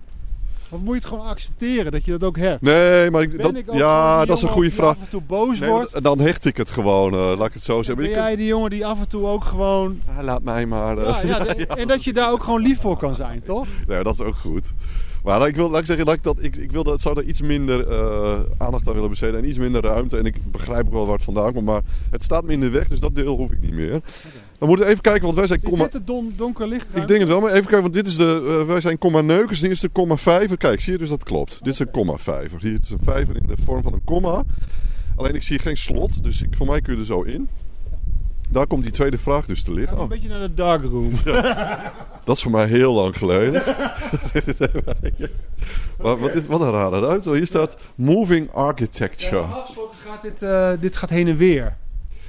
[0.71, 2.61] Of moet je het gewoon accepteren dat je dat ook hebt?
[2.63, 4.89] Nee, maar ik, dat, ik ja, dat is een goede vraag.
[4.97, 5.93] af en toe boos Nee, wordt?
[5.93, 8.05] dan- dan hecht ik het gewoon, eh, laat ik het zo zeggen.
[8.05, 10.01] Ben jij die jongen die af en toe ook gewoon...
[10.21, 10.99] Laat mij maar.
[10.99, 11.05] eh.
[11.23, 13.67] Ja, ja, de- en dat je daar ook gewoon lief voor kan zijn, toch?
[13.87, 14.73] Nee, dat is ook goed.
[15.25, 17.25] Maar ik wil, laat ik zeggen, dat ik, dat, ik, ik wil dat, zou daar
[17.25, 20.17] iets minder eh, aandacht aan willen besteden en iets minder ruimte.
[20.19, 22.71] En ik begrijp ook wel waar het vandaan komt, maar het staat me in de
[22.71, 24.01] weg, dus dat deel hoef ik niet meer.
[24.59, 25.85] Dan moeten we even kijken, want wij zijn Is komma...
[25.85, 26.87] dit het don donker licht?
[26.97, 29.21] Ik denk het wel, maar even kijken, want dit is de, eh, wij zijn komma
[29.21, 30.57] neukers, dit is de komma vijver.
[30.57, 31.65] Kijk, zie je dus dat klopt.
[31.65, 32.61] Dit is een komma vijver.
[32.61, 34.43] Hier is een vijver in de vorm van een komma.
[35.17, 37.49] Alleen ik zie geen slot, dus ik, voor mij kun je er zo in.
[38.51, 39.97] Daar komt die tweede vraag dus te liggen.
[39.97, 41.13] we Oh, een beetje naar de darkroom.
[42.25, 43.53] dat is voor mij heel lang geleden.
[46.03, 47.31] maar wat, is, wat een rare ruimte.
[47.31, 49.45] Hier staat Moving Architecture.
[49.65, 51.77] gesproken gaat dit, eh, dit gaat heen en weer.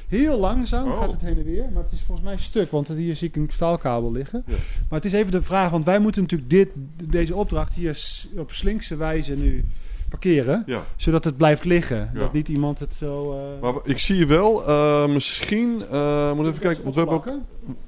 [0.08, 1.00] Heel langzaam Oh.
[1.00, 3.36] gaat het heen en weer, maar het is volgens mij stuk, want hier zie ik
[3.36, 4.44] een staalkabel liggen.
[4.48, 4.54] Ja.
[4.90, 6.70] Maar het is even de vraag, want wij moeten natuurlijk dit,
[7.10, 8.00] deze opdracht hier
[8.38, 9.66] op slinkse wijze nu
[10.10, 10.84] parkeren, Ja.
[10.96, 12.10] zodat het blijft liggen.
[12.14, 12.20] Ja.
[12.20, 13.32] Dat niet iemand het zo...
[13.34, 17.30] eh, Maar ik zie wel, eh, misschien, eh moet even kijken, want we hebben, ook,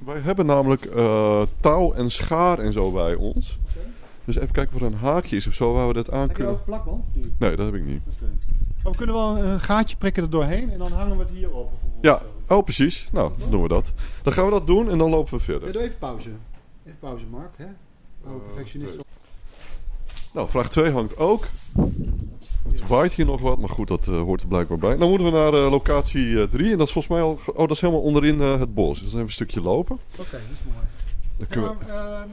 [0.06, 0.82] wij hebben namelijk
[1.60, 3.60] touw en schaar en zo bij ons.
[4.26, 6.30] Dus even kijken of er een haakje is of zo waar we dat aan Heb
[6.30, 6.54] je kunnen.
[6.54, 7.06] ook plakband?
[7.38, 8.02] Nee, dat heb ik niet.
[8.84, 11.52] Maar we kunnen wel een, gaatje prikken er doorheen en dan hangen we het hier
[11.52, 11.70] op.
[11.70, 12.22] bijvoorbeeld.
[12.48, 13.10] Ja, oh precies.
[13.12, 13.94] Nou, dan doen we dat.
[14.24, 15.74] Dan gaan we dat doen en dan lopen we Ja, verder.
[15.74, 16.30] doe even pauze.
[16.86, 17.54] Even pauze, Mark.
[17.58, 17.66] Hè?
[17.66, 17.70] Oh,
[18.26, 18.98] Eh, perfectionist.
[20.34, 21.48] Nou, vraag 2 hangt ook.
[22.72, 24.98] Het waait hier nog wat, maar goed, dat eh, hoort er blijkbaar bij.
[24.98, 27.40] Dan moeten we naar eh, locatie 3 en dat is volgens mij al...
[27.46, 28.94] Oh, dat is helemaal onderin het bos.
[29.02, 30.00] Dus dan even een stukje lopen.
[30.20, 30.86] Oké, dat is mooi.
[31.38, 32.26] Dan kunnen we...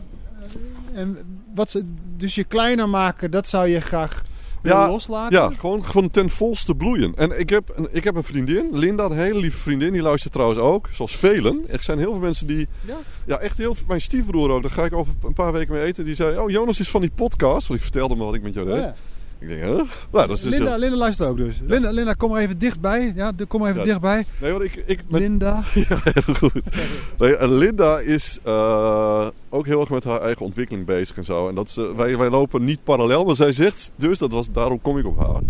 [0.94, 1.18] En
[1.54, 1.84] wat ze,
[2.16, 4.22] dus je kleiner maken, dat zou je graag
[4.68, 5.38] ja, loslaten?
[5.38, 7.12] Ja, gewoon, gewoon ten volste bloeien.
[7.16, 9.92] En ik heb, een, ik heb een vriendin, Linda, een hele lieve vriendin.
[9.92, 11.64] Die luistert trouwens ook, zoals velen.
[11.68, 12.68] Er zijn heel veel mensen die...
[12.86, 15.84] Ja, ja echt heel Mijn stiefbroer ook, daar ga ik over een paar weken mee
[15.84, 16.04] eten.
[16.04, 17.66] Die zei, oh Jonas is van die podcast.
[17.66, 18.76] Want ik vertelde me wat ik met jou deed.
[18.76, 18.94] Oh, ja.
[19.38, 19.62] Ik denk?
[19.62, 21.60] Nou, dat is dus Linda, Linda luistert ook dus.
[21.66, 23.12] Linda, Linda, kom maar even dichtbij.
[23.16, 24.24] Ja, kom maar even dichtbij.
[24.40, 24.82] Nee, want ik...
[24.86, 25.20] ik met...
[25.20, 25.62] Linda.
[25.88, 26.76] ja, heel goed.
[27.18, 31.48] Nee, Linda is uh, ook heel erg met haar eigen ontwikkeling bezig en zo.
[31.48, 34.80] En dat uh, wij, wij lopen niet parallel, maar zij zegt dus, dat was, daarom
[34.80, 35.40] kom ik op haar.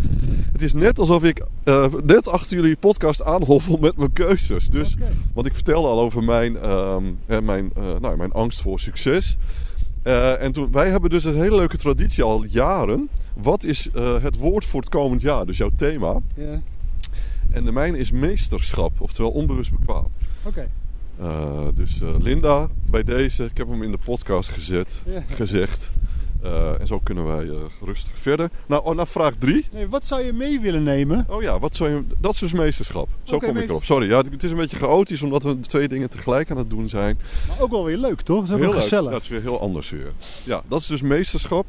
[0.52, 4.68] Het is net alsof ik uh, net achter jullie podcast aanhobbel met mijn keuzes.
[4.68, 5.12] Dus, okay.
[5.34, 9.36] Want ik vertelde al over mijn, um, mijn, nou, mijn angst voor succes.
[10.06, 13.08] Uh, en toen, wij hebben dus een hele leuke traditie al jaren.
[13.34, 15.46] Wat is uh, het woord voor het komend jaar?
[15.46, 16.20] Dus jouw thema.
[16.34, 16.60] Ja.
[17.50, 20.06] En de mijne is meesterschap, oftewel onbewust bekwaam.
[20.42, 20.48] Oké.
[20.48, 20.68] Okay.
[21.20, 25.22] Uh, dus Linda, bij deze, ik heb hem in de podcast gezet, ja.
[25.28, 25.90] gezegd.
[26.46, 28.50] Uh, en zo kunnen wij uh, rustig verder.
[28.66, 29.66] Nou, oh, naar vraag 3.
[29.72, 31.26] Nee, wat zou je mee willen nemen?
[31.28, 33.08] Oh ja, wat zou je, dat is dus meesterschap.
[33.22, 33.84] Zo okay, kom ik erop.
[33.84, 36.88] Sorry, ja, het is een beetje chaotisch omdat we twee dingen tegelijk aan het doen
[36.88, 37.18] zijn.
[37.48, 38.46] Maar ook wel weer leuk, toch?
[38.46, 39.04] Dat is heel gezellig.
[39.04, 39.12] Leuk.
[39.12, 40.12] Dat is weer heel anders weer.
[40.44, 41.66] Ja, dat is dus meesterschap.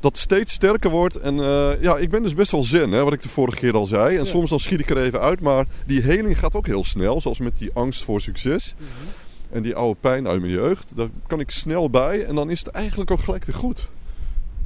[0.00, 1.16] Dat steeds sterker wordt.
[1.16, 3.74] En uh, ja, ik ben dus best wel zen, hè, wat ik de vorige keer
[3.74, 4.16] al zei.
[4.16, 4.30] En ja.
[4.30, 5.40] soms dan schiet ik er even uit.
[5.40, 7.20] Maar die heling gaat ook heel snel.
[7.20, 8.74] Zoals met die angst voor succes.
[8.78, 9.08] Mm -hmm.
[9.50, 10.96] En die oude pijn uit mijn jeugd.
[10.96, 12.24] Daar kan ik snel bij.
[12.24, 13.88] En dan is het eigenlijk ook gelijk weer goed.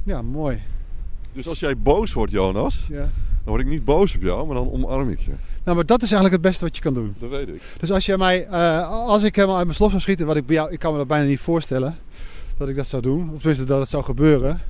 [0.03, 0.61] Ja, mooi.
[1.33, 2.97] Dus als jij boos wordt, Jonas, ja.
[2.97, 3.09] dan
[3.43, 5.31] word ik niet boos op jou, maar dan omarm ik je.
[5.63, 7.15] Nou, maar dat is eigenlijk het beste wat je kan doen.
[7.19, 7.61] Dat weet ik.
[7.79, 10.45] Dus als jij mij, uh, als ik helemaal uit mijn slof zou schieten, wat ik
[10.45, 11.97] bij jou, ik kan me dat bijna niet voorstellen
[12.57, 14.61] dat ik dat zou doen, of tenminste dat het zou gebeuren.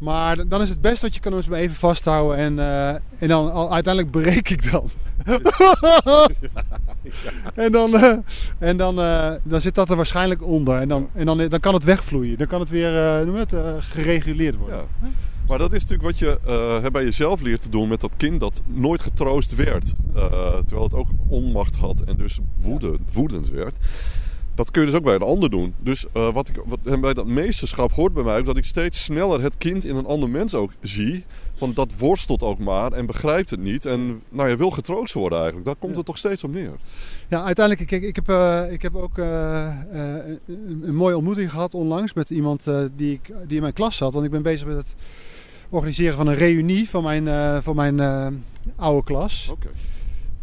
[0.00, 3.52] Maar dan is het best wat je kan me even vasthouden en, uh, en dan
[3.52, 4.90] al, uiteindelijk breek ik dan.
[7.54, 8.12] En dan, uh,
[8.58, 10.80] en dan, uh, dan zit dat er waarschijnlijk onder.
[10.80, 12.38] En dan, en dan, dan kan het wegvloeien.
[12.38, 14.76] Dan kan het weer noem het, gereguleerd worden.
[14.76, 15.08] Ja.
[15.48, 18.62] Maar dat is natuurlijk wat je bij jezelf leert te doen met dat kind dat
[18.66, 19.92] nooit getroost werd.
[20.66, 23.74] terwijl het ook onmacht had en dus woedend, woedend werd.
[24.60, 25.74] Dat kun je dus ook bij een ander doen.
[25.78, 29.42] Dus uh, wat ik, wat, bij dat meesterschap hoort bij mij dat ik steeds sneller
[29.42, 31.24] het kind in een ander mens ook zie.
[31.58, 33.86] Want dat worstelt ook maar en begrijpt het niet.
[33.86, 35.66] En nou, je wil getroost worden eigenlijk.
[35.66, 35.96] Daar komt ja.
[35.96, 36.72] het toch steeds op neer.
[37.28, 40.40] Ja, uiteindelijk, kijk, ik heb, uh, ik heb ook uh, een,
[40.82, 44.12] een, mooie ontmoeting gehad onlangs met iemand die, ik, die in mijn klas zat.
[44.12, 44.94] Want ik ben bezig met het
[45.68, 48.00] organiseren van een reunie van mijn, van mijn
[48.76, 49.48] oude klas.
[49.50, 49.66] Oké.
[49.66, 49.99] Okay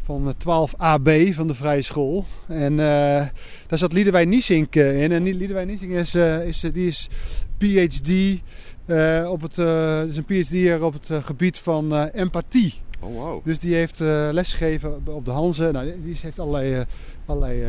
[0.07, 2.25] van 12AB van de Vrije School.
[2.47, 2.77] En uh,
[3.67, 5.11] daar zat Liedewijn Niesink uh, in.
[5.11, 7.09] En Liedewijn Niesink is, uh, is, die is
[7.57, 8.41] PhD
[9.27, 9.57] op het,
[10.09, 12.73] is een PhD op het gebied van empathie.
[12.99, 13.45] Oh, wow.
[13.45, 13.99] Dus die heeft
[14.31, 15.69] lesgegeven op de Hanze.
[15.71, 16.85] Nou, die heeft allerlei,
[17.25, 17.63] allerlei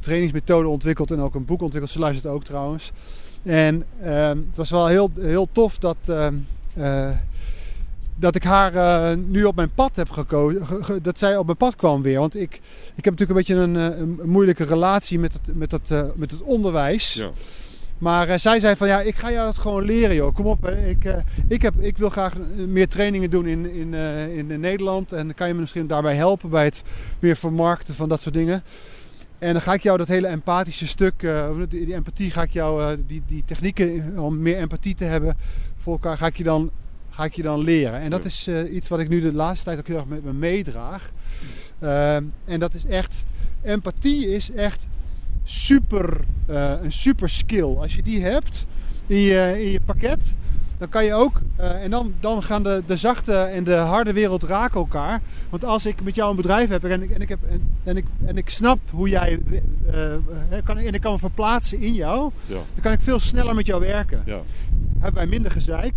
[0.00, 1.92] trainingsmethoden ontwikkeld en ook een boek ontwikkeld.
[1.92, 2.92] Ze luistert ook trouwens.
[3.42, 6.34] En ehm, het was wel heel, heel tof dat ehm,
[8.18, 10.66] dat ik haar uh, nu op mijn pad heb gekozen.
[11.02, 12.18] dat zij op mijn pad kwam weer.
[12.18, 12.60] Want ik,
[12.94, 16.04] ik heb natuurlijk een beetje een, eh, een, moeilijke relatie met het, met het, uh,
[16.14, 17.12] met het onderwijs.
[17.12, 17.30] Ja.
[17.98, 20.34] Maar zij zei van ja, ik ga jou dat gewoon leren joh.
[20.34, 20.86] Kom op, hè.
[20.86, 21.14] Ik,
[21.48, 22.32] ik, heb, ik wil graag
[22.68, 23.94] meer trainingen doen in, in,
[24.50, 25.12] in Nederland.
[25.12, 26.82] En kan je me misschien daarbij helpen bij het
[27.18, 28.62] meer vermarkten van dat soort dingen.
[29.38, 31.26] En dan ga ik jou dat hele empathische stuk,
[31.68, 35.36] die, die, empathie, ga ik jou, die, die technieken om meer empathie te hebben
[35.78, 36.70] voor elkaar, ga ik je dan
[37.18, 38.00] ga ik je dan leren.
[38.00, 40.24] En dat is uh, iets wat ik nu de laatste tijd ook heel erg met
[40.24, 41.10] me meedraag.
[41.80, 43.14] Uh, en dat is echt,
[43.62, 44.86] empathie is echt
[45.44, 47.76] super, uh, een super skill.
[47.76, 48.66] Als je die hebt
[49.06, 50.32] in je, in je pakket,
[50.78, 54.42] dan kan je ook, en dan, dan gaan de, de zachte en de harde wereld
[54.42, 55.20] raken elkaar.
[55.50, 57.96] Want als ik met jou een bedrijf heb en ik, en ik, heb, en, en
[57.96, 59.40] ik, en ik snap hoe jij,
[60.64, 62.54] kan, en ik kan me verplaatsen in jou, ja.
[62.54, 64.22] dan kan ik veel sneller met jou werken.
[64.26, 64.40] Ja.
[64.98, 65.94] Hebben wij minder gezeik,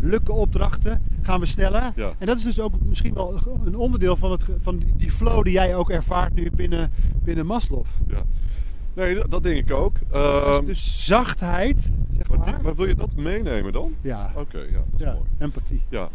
[0.00, 1.92] lukken opdrachten, gaan we sneller.
[1.96, 2.12] Ja.
[2.18, 5.52] En dat is dus ook misschien wel een onderdeel van, het, van die flow die
[5.52, 6.90] jij ook ervaart nu binnen,
[7.22, 7.84] binnen Maslow.
[8.08, 8.22] Ja.
[8.94, 9.94] Nee, dat, dat denk ik ook.
[10.10, 12.38] Dus, dus zachtheid, zeg maar.
[12.38, 13.94] Maar, maar, wil je dat meenemen dan?
[14.00, 14.32] Ja.
[14.36, 15.24] Oké, ja, dat is ja, mooi.
[15.38, 15.82] Empathie.
[15.88, 16.08] Ja.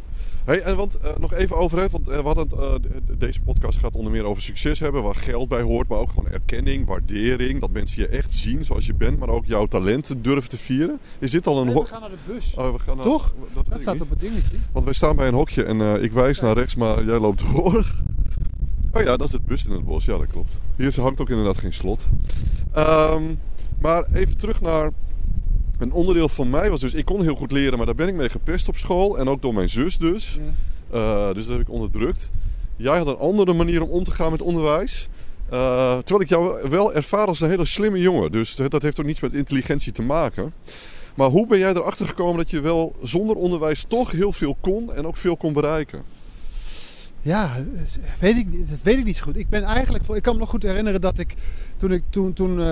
[0.46, 3.42] Hey, en want uh, nog even over het, want uh, we hadden het, uh, deze
[3.42, 6.88] podcast gaat onder meer over succes hebben, waar geld bij hoort, maar ook gewoon erkenning,
[6.88, 10.58] waardering, dat mensen je echt zien zoals je bent, maar ook jouw talenten durven te
[10.58, 11.00] vieren.
[11.20, 12.56] Is dit al een nee, we gaan naar de bus.
[12.58, 13.34] Oh, we gaan naar, Toch?
[13.54, 14.58] Dat, dat staat op het dingetje.
[14.72, 17.86] Want wij staan bij een hokje en ik wijs naar rechts, maar jij loopt door.
[18.96, 20.06] Oh ja, dat is het bus in het bos.
[20.06, 20.52] Ja, dat klopt.
[20.76, 22.08] Hier hangt ook inderdaad geen slot.
[22.78, 23.40] Um,
[23.82, 24.92] maar even terug naar
[25.80, 28.14] een onderdeel van mij was dus, ik kon heel goed leren, maar daar ben ik
[28.14, 29.18] mee gepest op school.
[29.18, 30.40] En ook door mijn zus dus.
[30.92, 31.28] Ja.
[31.28, 32.30] Uh, dus dat heb ik onderdrukt.
[32.76, 35.08] Jij had een andere manier om om te gaan met onderwijs.
[35.54, 38.32] Uh, terwijl ik jou wel ervaar als een hele slimme jongen.
[38.32, 40.54] Dus dat heeft ook niets met intelligentie te maken.
[41.16, 44.94] Maar hoe ben jij erachter gekomen dat je wel zonder onderwijs toch heel veel kon
[44.94, 46.04] en ook veel kon bereiken?
[47.24, 47.50] Ja,
[48.20, 49.38] weet ik, dat weet ik niet zo goed.
[49.38, 51.36] Ik ben eigenlijk, ik kan me nog goed herinneren dat ik
[51.78, 52.66] toen, ik, toen, toen uh,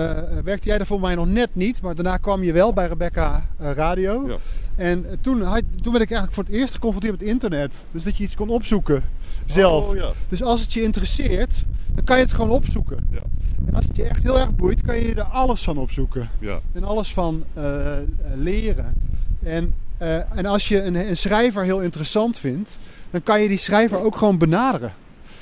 [0.44, 3.46] werkte jij daar voor mij nog net niet, maar daarna kwam je wel bij Rebecca
[3.60, 4.28] uh, Radio.
[4.28, 4.36] Ja.
[4.76, 7.84] En toen, had, toen werd ik eigenlijk voor het eerst geconfronteerd met internet.
[7.90, 9.02] Dus dat je iets kon opzoeken
[9.46, 9.86] zelf.
[9.86, 10.10] Oh, ja.
[10.28, 11.54] Dus als het je interesseert,
[11.94, 13.08] dan kan je het gewoon opzoeken.
[13.10, 13.22] Ja.
[13.66, 16.30] En als het je echt heel erg boeit, kan je er alles van opzoeken.
[16.38, 16.60] Ja.
[16.72, 17.64] En alles van uh,
[18.34, 18.94] leren.
[19.42, 19.74] En,
[20.34, 22.70] en als je een, een schrijver heel interessant vindt,
[23.12, 24.92] dan kan je die schrijver ook gewoon benaderen.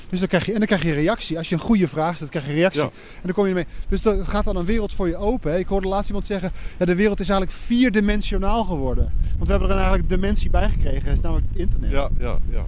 [0.09, 1.37] Dus dan krijg je, en dan krijg je reactie.
[1.37, 2.81] Als je een goede vraag stelt, krijg je reactie.
[2.81, 2.87] Ja.
[2.87, 3.65] En dan kom je ermee.
[3.89, 5.51] Dus dat gaat dan een wereld voor je open.
[5.51, 5.57] Hè.
[5.57, 9.11] Ik hoorde laatst iemand zeggen: ja, de wereld is eigenlijk vierdimensionaal geworden.
[9.31, 11.05] Want we hebben er eigenlijk dimensie bij gekregen.
[11.05, 11.91] Dat is namelijk het internet.
[11.91, 12.65] Ja, ja, ja.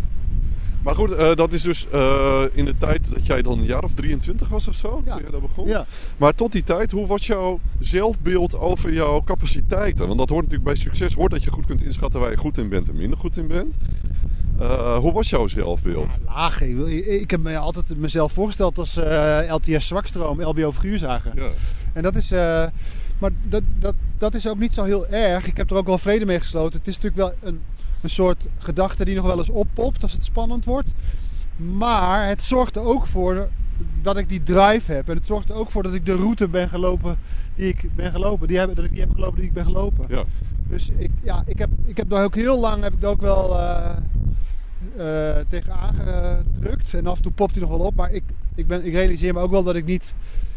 [0.83, 3.83] Maar goed, uh, dat is dus uh, in de tijd dat jij dan een jaar
[3.83, 5.15] of 23 was of zo, Ja.
[5.15, 5.67] toen je daar begon.
[5.67, 5.85] Ja.
[6.17, 10.05] Maar tot die tijd, hoe was jouw zelfbeeld over jouw capaciteiten?
[10.07, 12.57] Want dat hoort natuurlijk bij succes, hoort dat je goed kunt inschatten waar je goed
[12.57, 13.75] in bent en minder goed in bent.
[14.63, 16.17] Uh, hoe was jouw zelfbeeld?
[16.25, 16.61] Ja, laag.
[16.61, 21.31] Ik, ik heb me altijd mezelf voorgesteld als eh, LTS Zwakstroom, LBO Figuurzager.
[21.35, 21.49] Ja.
[21.93, 22.65] En dat is, eh,
[23.17, 25.47] maar dat, dat, dat is ook niet zo heel erg.
[25.47, 26.79] Ik heb er ook wel vrede mee gesloten.
[26.79, 27.61] Het is natuurlijk wel een,
[28.01, 30.89] een soort gedachte die nog wel eens oppopt als het spannend wordt.
[31.55, 33.47] Maar het zorgt er ook voor
[34.01, 35.09] dat ik die drive heb.
[35.09, 37.17] En het zorgt er ook voor dat ik de route ben gelopen
[37.55, 38.47] die ik ben gelopen.
[38.47, 40.05] Die heb, dat ik die heb gelopen die ik ben gelopen.
[40.09, 40.23] Ja.
[40.67, 43.59] Dus ik, ja, ik heb, ik heb daar ook heel lang heb ik ook wel
[43.59, 43.91] eh,
[44.97, 46.93] eh, tegen aangedrukt.
[46.93, 47.95] En af en toe popt hij nog wel op.
[47.95, 48.23] Maar ik,
[48.55, 50.13] ik, ben, ik realiseer me ook wel dat ik niet...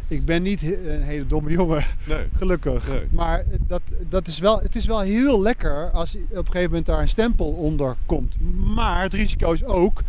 [0.09, 2.27] Ik ben niet een hele domme jongen, Nee.
[2.39, 2.89] gelukkig.
[2.89, 3.03] Nee.
[3.11, 6.87] Maar dat, dat is wel, het is wel heel lekker als op een gegeven moment
[6.87, 8.37] daar een stempel onder komt.
[8.74, 10.03] Maar het risico is ook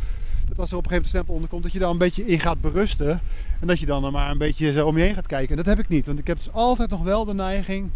[0.47, 1.97] dat als er op een gegeven moment een stempel onder komt, dat je daar een
[1.97, 3.21] beetje in gaat berusten.
[3.59, 5.49] En dat je dan er maar een beetje zo om je heen gaat kijken.
[5.49, 6.05] En dat heb ik niet.
[6.05, 7.89] Want ik heb dus altijd nog wel de neiging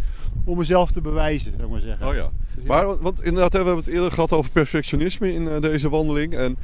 [0.43, 2.07] om mezelf te bewijzen, zou ik maar zeggen.
[2.07, 2.29] Oh ja.
[2.55, 6.34] Dus Maar want inderdaad, we hebben het eerder gehad over perfectionisme in eh, deze wandeling.
[6.34, 6.57] En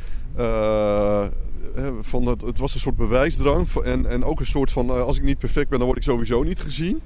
[1.78, 3.68] eh, van het, het was een soort bewijsdrang.
[3.84, 6.04] En, en ook een soort van, eh, als ik niet perfect ben, dan word ik
[6.04, 7.02] sowieso niet gezien.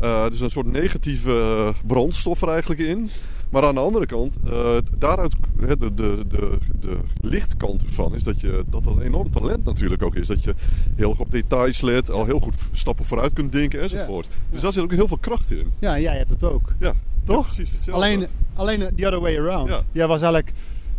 [0.00, 3.10] Eh, dus een soort negatieve brandstof er eigenlijk in.
[3.52, 8.40] Maar aan de andere kant, eh, daaruit, de, de, de, de lichtkant ervan is dat,
[8.40, 10.26] je, dat dat een enorm talent natuurlijk ook is.
[10.26, 10.54] Dat je
[10.94, 14.28] heel erg op details let, al heel goed stappen vooruit kunt denken enzovoort.
[14.50, 15.72] Dus daar zit ook heel veel kracht in.
[15.78, 16.72] Ja, jij hebt het ook.
[16.78, 16.92] Ja,
[17.24, 17.46] Toch?
[17.46, 18.04] Ja, precies hetzelfde.
[18.04, 19.68] Alleen, alleen the other way around.
[19.68, 19.80] Ja.
[19.92, 20.52] Jij was eigenlijk...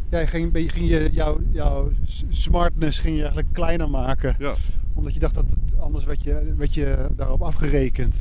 [0.09, 1.91] Jij ging, ging je jouw, jouw
[2.29, 4.35] smartness ging je eigenlijk kleiner maken.
[4.39, 4.55] Ja.
[4.93, 8.15] Omdat je dacht dat het anders werd je, werd je daarop afgerekend.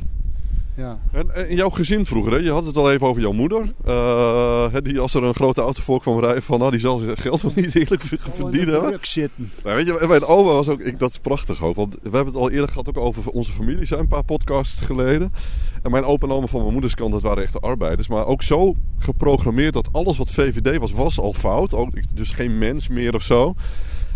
[0.75, 0.99] Ja.
[1.11, 2.37] En, en in jouw gezin vroeger, hè?
[2.37, 3.73] je had het al even over jouw moeder.
[3.85, 7.17] eh, die als er een grote auto voor kwam rijden, van nou, die zal zijn
[7.17, 8.71] geld wel niet eerlijk verdienen.
[8.71, 8.89] hebben.
[8.89, 9.51] druk zitten.
[9.63, 11.75] Nou, weet je, mijn oma was ook, ik, dat is prachtig ook.
[11.75, 14.81] Want we hebben het al eerder gehad ook over onze familie, zijn een paar podcasts
[14.81, 15.33] geleden.
[15.81, 18.07] En mijn opa en oma van mijn moeders kant, dat waren echte arbeiders.
[18.07, 21.73] Maar ook zo geprogrammeerd dat alles wat VVD was, was al fout.
[21.73, 23.55] Ook, dus geen mens meer of zo.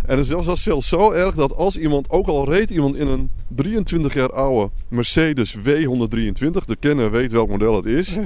[0.05, 3.29] En het was zelfs zo erg dat als iemand, ook al reed iemand in een
[3.47, 8.17] 23 jaar oude Mercedes W123, de kenner weet welk model het is.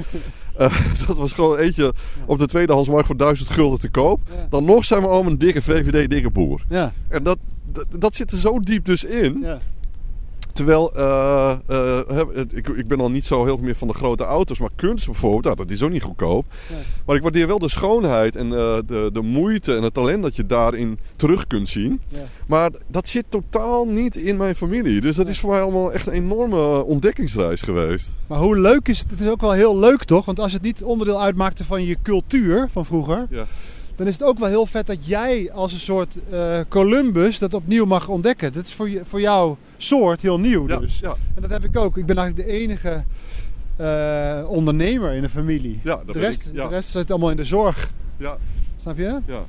[0.56, 1.94] Eh, dat was gewoon eentje
[2.26, 4.20] op de tweedehandsmarkt voor 1000 gulden te koop.
[4.30, 4.46] Ja.
[4.50, 6.64] Dan nog zijn we al een dikke VVD, dikke boer.
[6.68, 6.92] Ja.
[7.08, 7.38] En dat,
[7.72, 9.38] dat, dat zit er zo diep dus in.
[9.42, 9.58] ja.
[10.52, 14.58] Terwijl, eh, eh, ik, ik ben al niet zo heel meer van de grote auto's.
[14.58, 16.44] Maar kunst bijvoorbeeld, nou, dat is ook niet goedkoop.
[16.68, 16.74] Ja.
[17.06, 20.36] Maar ik waardeer wel de schoonheid en eh, de, de moeite en het talent dat
[20.36, 22.00] je daarin terug kunt zien.
[22.08, 22.18] Ja.
[22.46, 25.00] Maar dat zit totaal niet in mijn familie.
[25.00, 28.08] Dus dat is voor mij allemaal echt een enorme ontdekkingsreis geweest.
[28.26, 29.10] Maar hoe leuk is het?
[29.10, 30.24] Het is ook wel heel leuk toch?
[30.24, 33.46] Want als het niet onderdeel uitmaakte van je cultuur van vroeger, Ja.
[33.96, 36.14] dan is het ook wel heel vet dat jij als een soort
[36.68, 38.52] Columbus dat opnieuw mag ontdekken.
[38.52, 40.98] Dat is voor, je, voor jouw soort heel nieuw Ja, dus.
[40.98, 41.96] ja, En dat heb ik ook.
[41.96, 43.04] Ik ben eigenlijk de enige
[43.76, 45.80] eh, ondernemer in de familie.
[45.84, 46.54] ja, dat de, rest, ik.
[46.54, 47.90] Ja, de rest zit allemaal in de zorg.
[48.16, 48.36] ja,
[48.76, 49.18] Snap je?
[49.26, 49.44] ja.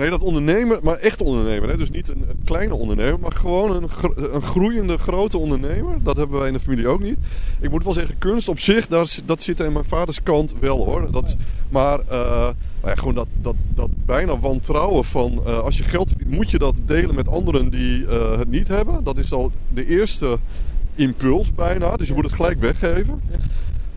[0.00, 1.68] Nee, dat ondernemer, maar echt ondernemer.
[1.68, 1.76] Hè?
[1.76, 3.88] Dus niet een, kleine ondernemer, maar gewoon een,
[4.34, 5.96] een groeiende grote ondernemer.
[6.02, 7.18] Dat hebben wij in de familie ook niet.
[7.60, 8.86] Ik moet wel zeggen, kunst op zich,
[9.24, 11.10] dat zit aan mijn vaders kant wel hoor.
[11.10, 11.36] Dat,
[11.68, 16.14] maar eh, nou ja, gewoon dat, dat, dat bijna wantrouwen van eh, als je geld
[16.26, 19.04] moet je dat delen met anderen die eh, het niet hebben.
[19.04, 20.38] Dat is al de eerste
[20.94, 21.96] impuls bijna.
[21.96, 23.20] Dus je moet het gelijk weggeven.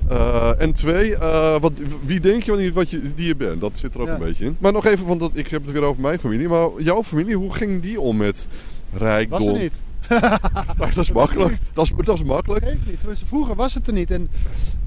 [0.09, 1.71] Eh, en twee, eh, wat,
[2.05, 3.61] wie denk je niet wat je, die je bent?
[3.61, 4.13] Dat zit er ook Ja.
[4.13, 4.55] een beetje in.
[4.59, 6.47] Maar nog even, want dat, ik heb het weer over mijn familie.
[6.47, 8.47] Maar jouw familie, hoe ging die om met
[8.93, 9.39] rijkdom?
[9.39, 9.73] Was er niet.
[10.77, 11.57] Maar dat is makkelijk.
[11.73, 12.65] Dat is, dat is makkelijk.
[12.65, 12.99] Geeft niet.
[12.99, 14.11] Tenminste, Vroeger was het er niet.
[14.11, 14.29] En,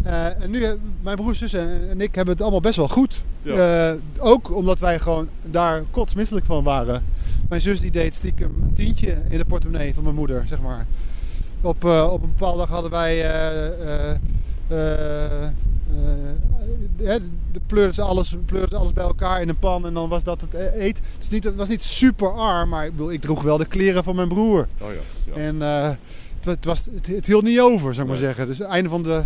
[0.02, 0.66] eh, en nu,
[1.02, 3.22] mijn broers, zussen en ik hebben het allemaal best wel goed.
[3.42, 3.96] Ja.
[4.18, 7.04] Ook omdat wij gewoon daar kotsmisselijk van waren.
[7.48, 10.86] Mijn zus die deed stiekem een tientje in de portemonnee van mijn moeder, zeg maar.
[11.62, 13.24] Op, op een bepaalde dag hadden wij...
[14.68, 15.50] eh, eh,
[16.98, 20.08] eh, de pleurden ze, alles, pleurden ze alles bij elkaar in een pan en dan
[20.08, 20.96] was dat het eet.
[20.96, 23.66] Het, is niet, het was niet super arm, maar ik, bedoel, ik droeg wel de
[23.66, 24.66] kleren van mijn broer.
[24.80, 25.42] Oh ja, ja.
[25.42, 28.46] En het, het, was, het, het hield niet over, zou ik maar zeggen.
[28.46, 29.24] Dus het einde van de,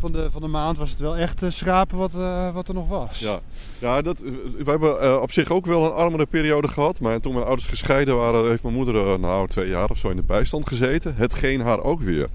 [0.00, 2.88] van de, van de maand was het wel echt schrapen wat, uh, wat er nog
[2.88, 3.18] was.
[3.18, 3.40] Ja,
[3.78, 7.00] ja dat, we hebben uh, op zich ook wel een armere periode gehad.
[7.00, 10.16] Maar toen mijn ouders gescheiden waren, heeft mijn moeder nou twee jaar of zo in
[10.16, 11.14] de bijstand gezeten.
[11.16, 12.28] Hetgeen haar ook weer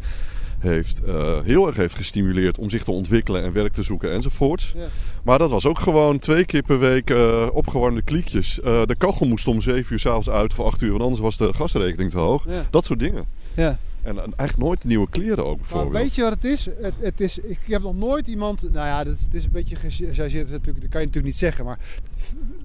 [0.65, 1.01] heeft,
[1.43, 4.73] heel erg heeft gestimuleerd om zich te ontwikkelen en werk te zoeken enzovoorts.
[4.75, 4.85] Ja.
[5.23, 7.13] Maar dat was ook gewoon twee keer per week
[7.51, 8.59] opgewarmde kliekjes.
[8.63, 11.53] de kachel moest om zeven uur s'avonds uit of acht uur, want anders was de
[11.53, 12.45] gasrekening te hoog.
[12.47, 12.65] Ja.
[12.69, 13.25] Dat soort dingen.
[13.53, 13.77] Ja.
[14.05, 15.93] En, eigenlijk nooit nieuwe kleren ook bijvoorbeeld.
[15.93, 16.65] Maar weet je wat het is?
[16.65, 18.61] Het, het is ik heb nog nooit iemand...
[18.61, 20.81] Nou ja, het is een beetje gechargeerd natuurlijk.
[20.81, 21.65] Dat kan je natuurlijk niet zeggen.
[21.65, 21.79] Maar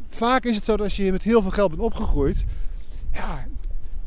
[0.09, 2.45] vaak is het zo dat als je met heel veel geld bent opgegroeid...
[3.13, 3.47] Ja,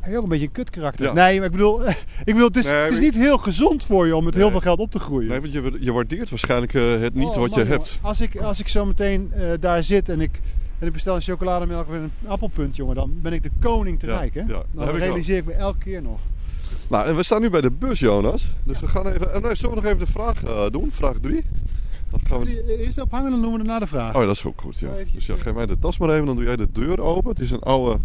[0.03, 1.13] heb je ook een beetje een kut karakter.
[1.13, 1.87] Nee, maar ik bedoel,
[2.29, 4.59] ik bedoel het, is, het is niet heel gezond voor je om met heel veel
[4.59, 5.29] geld op te groeien.
[5.29, 7.99] Nee, want je, je waardeert waarschijnlijk uh, het niet oh, wat man, je hebt.
[8.01, 10.41] Als ik, als ik zo meteen uh, daar zit en ik,
[10.79, 14.05] en ik bestel een chocolademelk en een appelpunt, jongen, dan ben ik de koning te
[14.05, 14.33] rijk.
[14.33, 14.41] Hè?
[14.41, 16.19] Ja, dan realiseer ik, ik me elke keer nog.
[16.87, 18.53] Nou, en we staan nu bij de bus, Jonas.
[18.63, 19.41] Dus we gaan even.
[19.41, 20.91] nee, zullen we nog even de vraag uh, doen?
[20.91, 21.43] Vraag 3.
[22.09, 22.77] Dan gaan we...
[22.77, 24.15] Eerst ophangen, dan doen we na de vraag.
[24.15, 24.79] Oh, ja, dat is ook goed.
[24.79, 24.89] Ja.
[25.13, 27.29] Dus ja, geef mij de tas maar even, dan doe jij de deur open.
[27.29, 27.99] Het is een oude.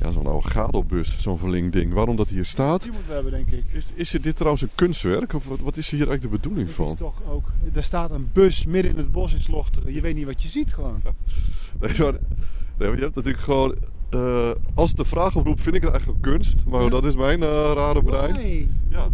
[0.00, 1.92] Ja, zo'n oude gadelbus, zo'n verling ding.
[1.92, 2.82] Waarom dat hier staat?
[2.82, 3.64] Die moeten we hebben, denk ik.
[3.72, 5.32] Is, is dit trouwens een kunstwerk?
[5.32, 6.86] Of wat, wat is hier eigenlijk de bedoeling van?
[6.86, 9.92] Is toch ook, er staat een bus midden in het bos in Slochteren.
[9.92, 11.00] Je weet niet wat je ziet gewoon.
[11.80, 13.74] nee, maar, nee, maar je hebt natuurlijk gewoon
[14.14, 16.64] uh, als de vraag oproept, vind ik het eigenlijk kunst.
[16.66, 16.88] Maar ja.
[16.88, 18.32] dat is mijn uh, rare brein.
[18.32, 18.68] Nee.
[18.88, 19.08] Ja.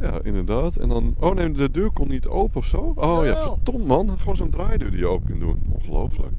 [0.00, 0.76] ja, inderdaad.
[0.76, 1.14] En dan...
[1.18, 2.92] Oh nee, de deur komt niet open of zo.
[2.94, 3.24] Oh Wel.
[3.24, 4.18] ja, verdomd man.
[4.18, 5.62] Gewoon zo'n draaideur die je open kunt doen.
[5.68, 6.32] Ongelooflijk.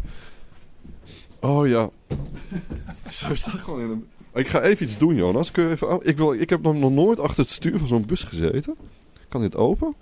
[1.44, 1.90] Oh ja.
[3.12, 4.08] Zo staat gewoon in een...
[4.34, 5.52] Ik ga even iets doen, Jonas.
[5.52, 6.00] Kun je even...
[6.02, 6.34] ik, wil...
[6.34, 8.76] ik heb nog nooit achter het stuur van zo'n bus gezeten.
[9.30, 9.96] Kan dit open?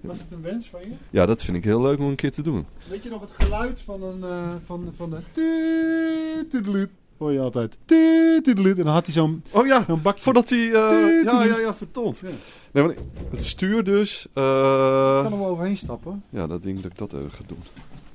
[0.00, 0.92] Was het een wens van je?
[1.10, 2.66] Ja, dat vind ik heel leuk om een keer te doen.
[2.88, 4.18] Weet je nog het geluid van een...
[4.18, 7.78] Uh, van, van de hoor je altijd.
[7.86, 10.22] En dan had hij zo'n oh ja, zo'n bakje.
[10.22, 10.58] Voordat hij...
[10.58, 12.18] Uh, ja, ja, ja, vertond.
[12.18, 12.28] Ja.
[12.70, 12.94] Nee, maar
[13.30, 14.26] het stuur dus...
[14.34, 16.22] Uh, ik kan hem overheen stappen.
[16.30, 17.58] Ja, dat denk dat ik dat even ga doen.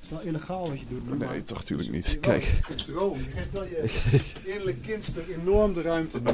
[0.08, 1.20] Het is wel illegaal wat je doet.
[1.30, 2.18] Nee, toch natuurlijk niet.
[2.20, 2.44] Kijk.
[2.44, 3.18] Je droom.
[3.18, 6.32] Je geeft wel je innerlijk kindster enorm de ruimte nu.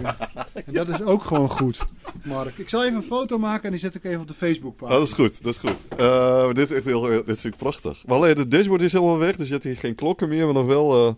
[0.66, 1.84] En dat is ook gewoon goed,
[2.24, 2.58] Mark.
[2.58, 4.94] Ik zal even een foto maken en die zet ik even op de Facebookpagina.
[4.94, 6.00] Oh, dat is goed, dat is goed.
[6.00, 8.04] Uh, dit is echt heel, dit is natuurlijk prachtig.
[8.06, 10.54] Maar alleen, de dashboard is helemaal weg, dus je hebt hier geen klokken meer, maar
[10.54, 11.08] nog wel...
[11.08, 11.14] Uh,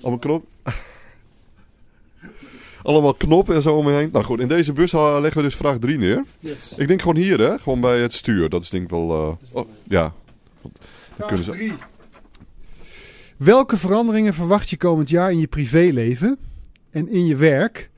[0.00, 0.44] allemaal knop.
[2.82, 4.08] Allemaal knoppen en zo om me heen.
[4.12, 6.24] Nou goed, in deze bus leggen we dus vraag 3 neer.
[6.38, 6.74] Yes.
[6.76, 7.58] Ik denk gewoon hier, hè?
[7.58, 8.48] Gewoon bij het stuur.
[8.48, 9.10] Dat is denk ik wel...
[9.10, 9.32] Uh...
[9.52, 10.12] Oh, ja.
[11.16, 11.72] Vraag 3.
[13.36, 16.38] Welke veranderingen verwacht je komend jaar in je privéleven
[16.90, 17.90] en in je werk?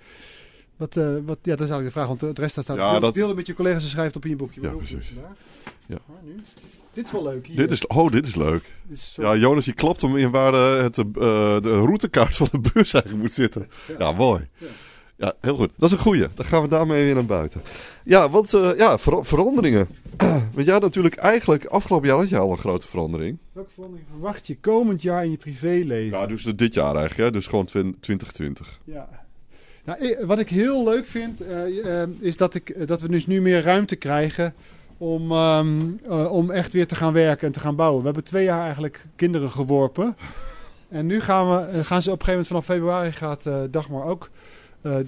[0.77, 2.77] Wat, uh, wat, ja, dat is eigenlijk de vraag, want de rest staat...
[2.77, 3.15] Ja, deel, dat...
[3.15, 4.61] deel met je collega's en schrijft op in je boekje.
[4.61, 5.12] Ja, precies.
[5.87, 5.99] Ja.
[6.23, 6.43] nu.
[6.93, 7.57] Dit is wel leuk hier.
[7.57, 8.73] Dit is, oh, dit is leuk.
[8.87, 11.05] Dit is Ja, Jonas, je klapt hem in waar de, het, uh,
[11.61, 13.69] de routekaart van de bus eigenlijk moet zitten.
[13.89, 14.49] Ja, ja mooi.
[14.59, 14.67] Ja.
[15.17, 15.35] Ja.
[15.41, 15.71] heel goed.
[15.77, 16.27] Dat is een goeie.
[16.35, 17.62] Dan gaan we daarmee weer naar buiten.
[18.05, 19.89] Ja, want uh, ja, ver veranderingen.
[20.55, 23.39] want ja, natuurlijk eigenlijk, afgelopen jaar had je al een grote verandering.
[23.53, 26.19] Welke verandering verwacht je komend jaar in je privéleven?
[26.19, 27.31] Ja, dus dit jaar eigenlijk, hè?
[27.31, 28.81] dus gewoon 2020.
[28.85, 29.09] Ja.
[29.85, 33.62] Nou, wat ik heel leuk vind, uh, is dat, ik, dat we dus nu meer
[33.62, 34.55] ruimte krijgen
[34.99, 37.99] om, um, uh, om echt weer te gaan werken en te gaan bouwen.
[37.99, 40.17] We hebben twee jaar eigenlijk kinderen geworpen.
[40.89, 44.31] En nu gaan, we, gaan ze op een gegeven moment vanaf februari gaat Dagmar ook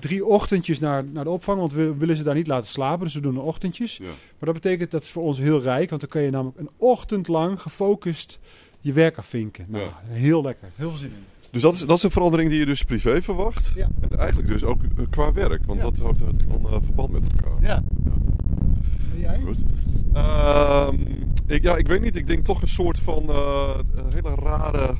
[0.00, 1.58] drie ochtendjes naar, naar de opvang.
[1.58, 3.96] Want we willen ze daar niet laten slapen, dus we doen ochtendjes.
[3.96, 4.04] Ja.
[4.04, 6.70] Maar dat betekent dat is voor ons heel rijk, want dan kun je namelijk een
[6.76, 8.38] ochtend lang gefocust
[8.80, 9.66] je werk afvinken.
[9.68, 10.00] Nou, ja.
[10.06, 11.24] heel lekker, heel veel zin in.
[11.50, 13.72] Dus dat is, dat is een verandering die je dus privé verwacht.
[13.74, 13.88] Ja.
[14.00, 17.62] En eigenlijk dus ook qua werk, want dat houdt dan verband met elkaar.
[17.62, 17.82] Ja.
[19.16, 19.40] Jij?
[19.40, 19.64] Goed.
[20.14, 20.88] Uh,
[21.46, 22.16] ik, ja, ik weet niet.
[22.16, 23.22] Ik denk toch een soort van
[24.14, 24.96] hele rare,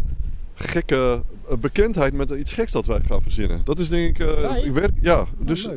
[0.57, 1.23] gekke
[1.61, 3.61] bekendheid met iets geks dat wij gaan verzinnen.
[3.65, 4.27] Dat is denk ik...
[4.27, 5.69] Uh, ik werk, ja, oh, dus...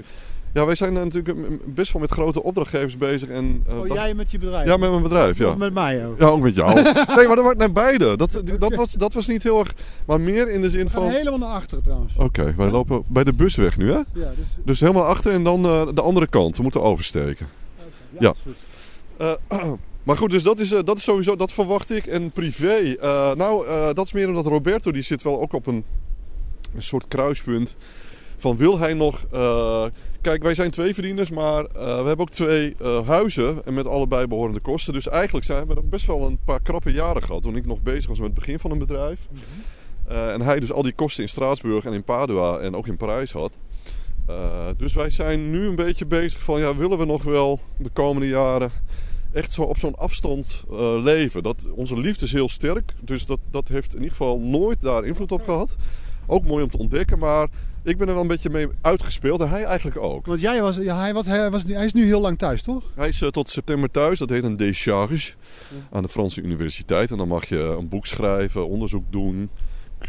[0.54, 1.38] Ja, wij zijn natuurlijk
[1.74, 3.30] best wel met grote opdrachtgevers bezig.
[3.30, 3.98] En, uh, oh, dat...
[3.98, 4.66] jij met je bedrijf?
[4.68, 5.48] Ja, met mijn bedrijf, ja.
[5.48, 6.20] Of met mij ook?
[6.20, 6.74] Ja, ook met jou.
[6.84, 8.18] nee, maar dat wordt naar beide.
[8.18, 9.74] Dat, dat, was, dat was niet heel erg...
[10.06, 11.10] Maar meer in de zin van...
[11.10, 12.14] helemaal naar achteren trouwens.
[12.14, 13.98] Oké, okay, wij lopen bij de busweg nu, hè?
[13.98, 14.48] Ja, dus...
[14.64, 16.58] dus helemaal achter en dan uh, de andere kant.
[16.58, 17.48] We moeten oversteken.
[17.78, 17.88] Okay,
[18.20, 18.34] ja,
[19.18, 19.36] ja.
[19.52, 19.72] Uh,
[20.04, 22.06] maar goed, dus dat is, uh, dat is sowieso, dat verwacht ik.
[22.06, 25.84] En privé, uh, nou, dat is meer omdat Roberto, die zit wel ook op een,
[26.76, 27.76] een soort kruispunt.
[28.38, 29.26] Van wil hij nog.
[30.22, 32.76] kijk, wij zijn twee verdieners, maar we hebben ook twee
[33.06, 33.62] huizen.
[33.66, 34.94] En met allebei behorende kosten.
[34.94, 37.42] Dus eigenlijk zijn we best wel een paar krappe jaren gehad.
[37.42, 39.28] Toen ik nog bezig was met het begin van een bedrijf.
[39.32, 40.30] Mm -hmm.
[40.30, 43.32] en hij dus al die kosten in Straatsburg en in Padua en ook in Parijs
[43.32, 43.58] had.
[44.78, 48.28] Dus wij zijn nu een beetje bezig van, ja, willen we nog wel de komende
[48.28, 48.72] jaren
[49.34, 51.44] echt zo op zo'n afstand eh, leven.
[51.44, 55.06] Dat, onze liefde is heel sterk, dus dat, dat heeft in ieder geval nooit daar
[55.06, 55.76] invloed op gehad.
[56.28, 57.48] Ook mooi om te ontdekken, maar
[57.84, 60.26] ik ben er wel een beetje mee uitgespeeld en hij eigenlijk ook.
[60.26, 62.84] Want jij was, ja, hij, was, hij, was, hij is nu heel lang thuis, toch?
[62.96, 65.34] Hij is uh, tot september thuis, dat heet een décharge
[65.92, 67.12] aan de Franse universiteit.
[67.12, 69.50] En dan mag je een boek schrijven, onderzoek doen,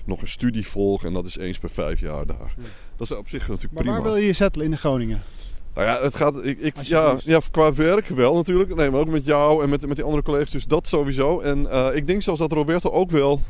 [0.05, 2.55] nog een studie volgen en dat is eens per vijf jaar daar.
[2.57, 2.63] Ja.
[2.97, 3.99] Dat is op zich natuurlijk Maar prima.
[3.99, 5.21] waar wil je je settelen in Groningen?
[5.81, 6.45] Nou ja, het gaat.
[6.45, 8.75] Ik, ik, ja, ja, qua werk wel natuurlijk.
[8.75, 10.51] Nee, maar ook met jou en met, met die andere collega's.
[10.51, 11.41] Dus dat sowieso.
[11.41, 13.41] En eh, ik denk zelfs dat Roberto ook wel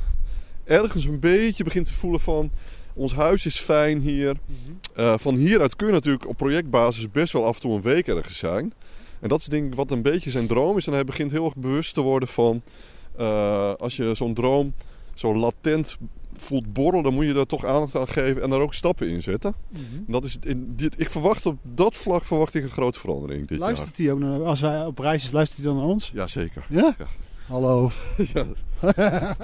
[0.65, 2.51] ergens een beetje begint te voelen van.
[2.95, 4.37] Ons huis is fijn hier.
[4.95, 8.09] Eh, van hieruit kun je natuurlijk op projectbasis best wel af en toe een week
[8.09, 8.73] ergens zijn.
[9.21, 10.87] En dat is denk ik wat een beetje zijn droom is.
[10.87, 12.63] En hij begint heel erg bewust te worden van...
[13.17, 14.75] eh, als je zo'n droom
[15.15, 15.97] zo latent
[16.37, 17.03] voelt borrelen...
[17.03, 19.55] dan moet je daar toch aandacht aan geven en daar ook stappen in zetten.
[19.73, 23.49] En Dat is in dit, ik verwacht op dat vlak verwacht ik een grote verandering
[23.49, 26.11] dit Luistert hij ook naar, als wij op reis is, luistert hij dan naar ons?
[26.15, 26.65] Jazeker.
[26.69, 26.95] Ja?
[26.99, 27.07] Ja.
[27.47, 27.91] Hallo.
[28.35, 28.47] ja.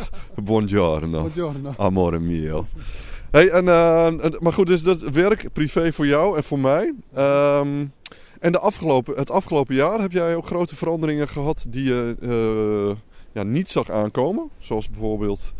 [0.45, 1.21] Buongiorno.
[1.21, 1.75] Buongiorno.
[1.77, 2.67] Amore mio.
[3.31, 6.95] Hey, en, eh, en- maar goed, dus dat werk privé voor jou en voor mij.
[7.15, 7.85] Ehm,
[8.41, 12.97] en de afgelopen, het afgelopen jaar heb jij ook grote veranderingen gehad die je eh,
[13.33, 14.51] ja, niet zag aankomen.
[14.59, 15.53] Zoals bijvoorbeeld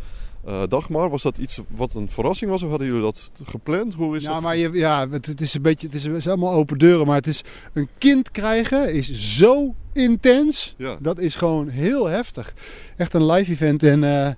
[0.47, 1.09] eh, Dagmar.
[1.09, 3.93] Was dat iets wat een verrassing was of hadden jullie dat gepland?
[3.93, 4.41] Hoe is Ja, dat?
[4.41, 7.05] maar je, ja, het, het is een beetje, het is, het is allemaal open deuren,
[7.05, 7.43] maar het is
[7.73, 10.75] een kind krijgen is zo intens.
[10.77, 10.97] Ja.
[11.01, 12.53] Dat is gewoon heel heftig.
[12.97, 14.33] Echt een live event en, eh,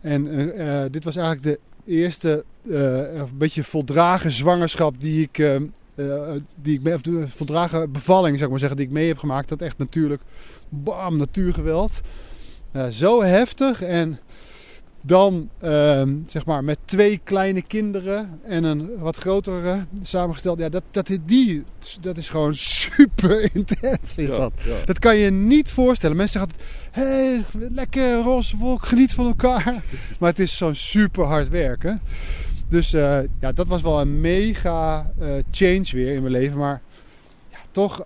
[0.00, 5.60] en eh, dit was eigenlijk de eerste een beetje voldragen zwangerschap die ik,
[6.62, 9.18] die ik mee, of de voldragen bevalling zou ik maar zeggen, die ik mee heb
[9.18, 9.48] gemaakt.
[9.48, 10.22] Dat echt natuurlijk,
[10.68, 12.00] bam, natuurgeweld.
[12.90, 14.18] Zo heftig en
[15.04, 20.58] dan ehm, zeg maar met twee kleine kinderen en een wat grotere samengesteld.
[20.60, 21.64] Ja, dat, dat, die,
[22.00, 24.16] dat is gewoon super intens.
[24.16, 24.52] Is Ja, dat.
[24.64, 24.74] ja.
[24.84, 26.16] dat kan je niet voorstellen.
[26.16, 29.82] Mensen zeggen altijd, hé, hey, lekker roze wolk, geniet van elkaar.
[30.18, 32.00] Maar het is zo'n super hard werken.
[32.68, 36.58] Dus eh, ja, dat was wel een mega eh, change weer in mijn leven.
[36.58, 36.80] Maar
[37.50, 38.04] ja, toch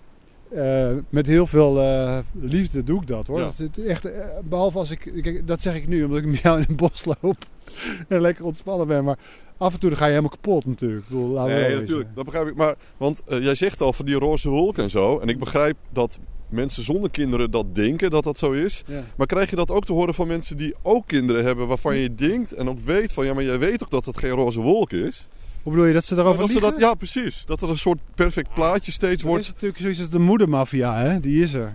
[0.55, 3.39] eh, met heel veel eh, liefde doe ik dat hoor.
[3.39, 3.45] Ja.
[3.45, 6.57] Dat is echt, eh, behalve als ik, dat zeg ik nu omdat ik met jou
[6.57, 7.37] in het bos loop
[8.09, 9.05] en lekker ontspannen ben.
[9.05, 9.19] Maar
[9.57, 11.03] af en toe dan ga je helemaal kapot natuurlijk.
[11.03, 12.15] Ik bedoel, Nee, natuurlijk.
[12.15, 12.55] Dat begrijp ik.
[12.55, 15.19] Maar, want jij zegt al van die roze wolk en zo.
[15.19, 18.83] En ik begrijp dat mensen zonder kinderen dat denken dat dat zo is.
[18.87, 19.05] Ja.
[19.17, 21.67] Maar krijg je dat ook te horen van mensen die ook kinderen hebben...
[21.67, 23.27] waarvan je denkt en ook weet van...
[23.27, 25.29] ja, maar jij weet toch dat het geen roze wolk is?
[25.63, 27.45] Hoe bedoel je dat ze daarover dat ze dat, ja, precies.
[27.45, 29.47] Dat er een soort perfect plaatje steeds Er is wordt.
[29.47, 31.21] natuurlijk zoiets als de moedermafia, hè?
[31.21, 31.73] Die is er.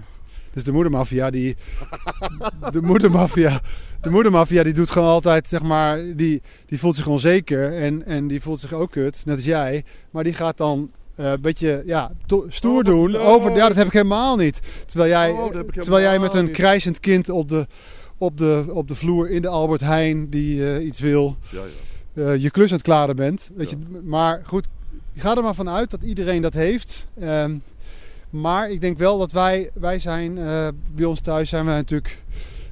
[0.53, 1.55] Dus de moedermafia, die...
[2.71, 3.61] de moedermafia...
[4.01, 8.27] De moedermafia die doet gewoon altijd, zeg maar, die, die voelt zich onzeker en, en
[8.27, 9.83] die voelt zich ook kut, net als jij.
[10.11, 13.77] Maar die gaat dan eh, een beetje ja, to- stoer Oh, doen over, ja dat
[13.77, 14.59] heb ik helemaal niet.
[14.85, 17.67] Terwijl jij, Oh, terwijl jij met een krijzend kind op de,
[18.17, 21.65] op, de, op de vloer in de Albert Heijn die eh, iets wil, Ja, ja.
[22.17, 23.49] Eh, je klus aan het klaren bent.
[23.55, 23.77] Weet Ja.
[23.91, 24.67] je, maar goed,
[25.15, 27.05] ga er maar vanuit dat iedereen dat heeft.
[27.19, 27.57] Ehm,
[28.29, 32.17] maar ik denk wel dat wij, wij zijn, eh, bij ons thuis zijn wij natuurlijk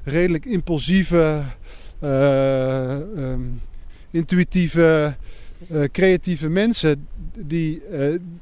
[0.04, 1.42] redelijk impulsieve,
[1.98, 3.40] eh, ehm,
[4.10, 5.14] intuïtieve,
[5.92, 7.06] creatieve mensen
[7.38, 7.82] die,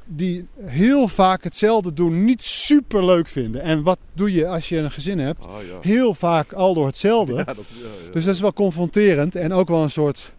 [0.05, 3.61] die heel vaak hetzelfde doen, niet super leuk vinden.
[3.61, 5.45] En wat doe je als je een gezin hebt?
[5.45, 5.77] Ah, ja.
[5.81, 7.33] Heel vaak al door hetzelfde.
[7.35, 7.65] Ja, dat.
[8.13, 10.33] Dus dat is wel confronterend en ook wel een soort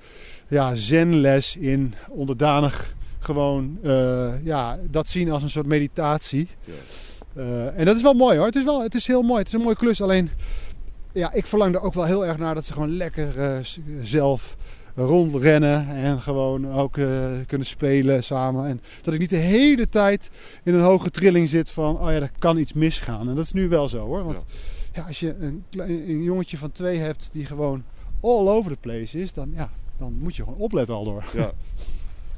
[0.49, 2.95] ja, zenles in onderdanig
[3.27, 6.49] gewoon eh, ja, dat zien als een soort meditatie.
[7.35, 8.47] Eh, en dat is wel mooi hoor.
[8.47, 9.39] Het is, wel, het is heel mooi.
[9.39, 10.03] Het is een mooie klus.
[10.03, 10.31] Alleen
[11.13, 13.59] ja, ik verlang er ook wel heel erg naar dat ze gewoon lekker eh,
[14.03, 14.57] zelf
[14.95, 16.93] rondrennen en gewoon ook
[17.47, 18.67] kunnen spelen samen.
[18.67, 20.31] En dat ik niet de hele tijd
[20.63, 23.29] in een hoge trilling zit van, oh ja, er kan iets misgaan.
[23.29, 24.25] En dat is nu wel zo hoor.
[24.25, 25.01] Want Ja.
[25.01, 27.85] ja, als je een, een jongetje van twee hebt die gewoon
[28.21, 31.25] all over the place is, dan, ja, dan moet je gewoon opletten al door.
[31.35, 31.53] Ja.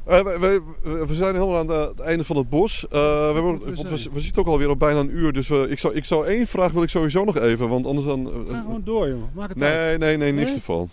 [0.04, 2.84] Eh, we, we- we- we zijn helemaal aan het einde van het bos.
[2.84, 5.32] Eh, we, hebben, we we, zitten ook alweer op bijna een uur.
[5.32, 7.68] Dus eh, ik, zou, ik zou één vraag wil ik sowieso nog even.
[7.68, 8.32] Want anders dan...
[8.48, 9.30] Ga gewoon door, jongen.
[9.32, 9.78] Maak het uit.
[9.88, 10.56] Nee, nee, nee, niks Nee?
[10.56, 10.90] ervan.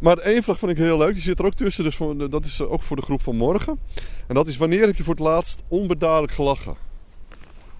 [0.00, 1.12] Maar één vraag vind ik heel leuk.
[1.14, 1.84] Die zit er ook tussen.
[1.84, 3.78] Dus voor, dat is ook voor de groep van morgen.
[4.26, 6.74] En dat is wanneer heb je voor het laatst onbedadelijk gelachen?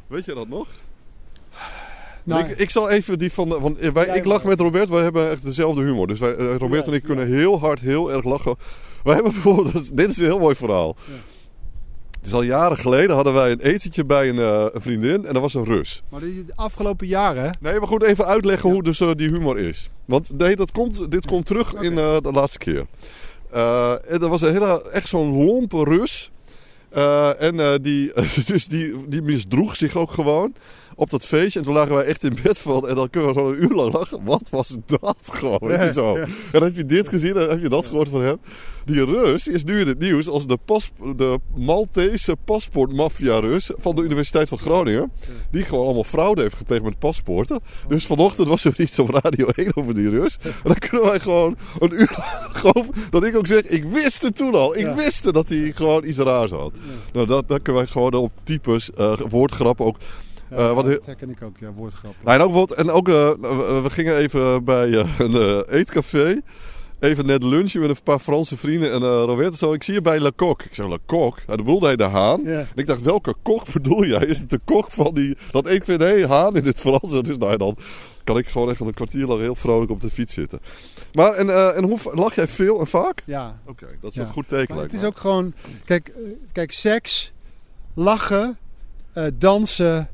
[0.06, 0.66] Weet je dat nog?
[2.28, 3.48] Nou, ik, ik zal even die van...
[3.48, 4.88] Want wij, Jij ik lach met Robert.
[4.88, 6.06] Wij hebben echt dezelfde humor.
[6.06, 8.56] Dus wij, eh, Robert en ik kunnen heel hard, heel erg lachen.
[9.04, 9.96] Wij hebben bijvoorbeeld...
[9.96, 10.96] Dit is een heel mooi verhaal.
[11.04, 11.12] Ja.
[12.22, 15.26] Dus al jaren geleden hadden wij een etentje bij een, eh, een vriendin.
[15.26, 16.02] En dat was een Rus.
[16.08, 18.74] maar die de afgelopen jaren, Nee, maar goed, even uitleggen Ja.
[18.74, 19.90] hoe dus eh, die humor is.
[20.04, 22.86] Want nee, dat komt, dit komt terug in eh, de laatste keer.
[23.50, 26.30] Eh, en dat was een hele, echt zo'n lompe Rus.
[26.88, 28.12] Eh, en eh, die,
[28.52, 30.54] dus die, die misdroeg zich ook gewoon
[30.98, 31.58] op dat feestje.
[31.58, 32.88] En toen lagen wij echt in bed van.
[32.88, 34.20] En dan kunnen we gewoon een uur lang lachen.
[34.24, 35.70] Wat was dat gewoon?
[35.70, 36.16] Je zo.
[36.16, 38.38] En dan heb je dit gezien en heb je dat gehoord van hem.
[38.84, 44.02] Die Rus is nu in het nieuws als de, pas, de Maltese paspoortmafia-Rus van de
[44.02, 45.12] Universiteit van Groningen.
[45.50, 47.60] Die gewoon allemaal fraude heeft gepleegd met paspoorten.
[47.88, 50.38] Dus vanochtend was er iets op Radio 1 over die Rus.
[50.42, 52.16] En dan kunnen wij gewoon een uur
[52.62, 52.86] lang.
[53.10, 54.76] Dat ik ook zeg, ik wist het toen al.
[54.76, 54.94] Ik Ja.
[54.94, 56.72] wist dat hij gewoon iets raars had.
[57.12, 59.96] Nou, dat, dat kunnen wij gewoon op types, eh, woordgrappen ook...
[60.50, 62.14] Eh, wat dat herken ik ook, ja, woordgrap.
[62.24, 65.78] Nou, en ook, wat, en ook eh, we, we gingen even bij eh, een eh,
[65.78, 66.40] eetcafé.
[67.00, 68.92] Even net lunchen met een paar Franse vrienden.
[68.92, 70.64] En Roberto zo, ik zie je bij Le Coq.
[70.64, 71.44] Ik zeg, Le Coq?
[71.46, 72.46] Bedoelde hij de haan.
[72.46, 74.26] En ik dacht, welke kok bedoel jij?
[74.26, 75.36] Is het de kok van die...
[75.50, 77.10] Dat eet nee, haan in het Frans.
[77.22, 77.76] Dus nou, dan
[78.24, 80.60] kan ik gewoon echt een kwartier lang heel vrolijk op de fiets zitten.
[81.12, 83.22] Maar, en, en hoe lach jij veel en vaak?
[83.24, 84.22] Ja, Oké, dat is Ja.
[84.22, 85.52] een goed teken maar het is ook gewoon...
[85.84, 86.12] Kijk,
[86.52, 87.32] kijk seks,
[87.94, 88.58] lachen,
[89.38, 90.08] dansen,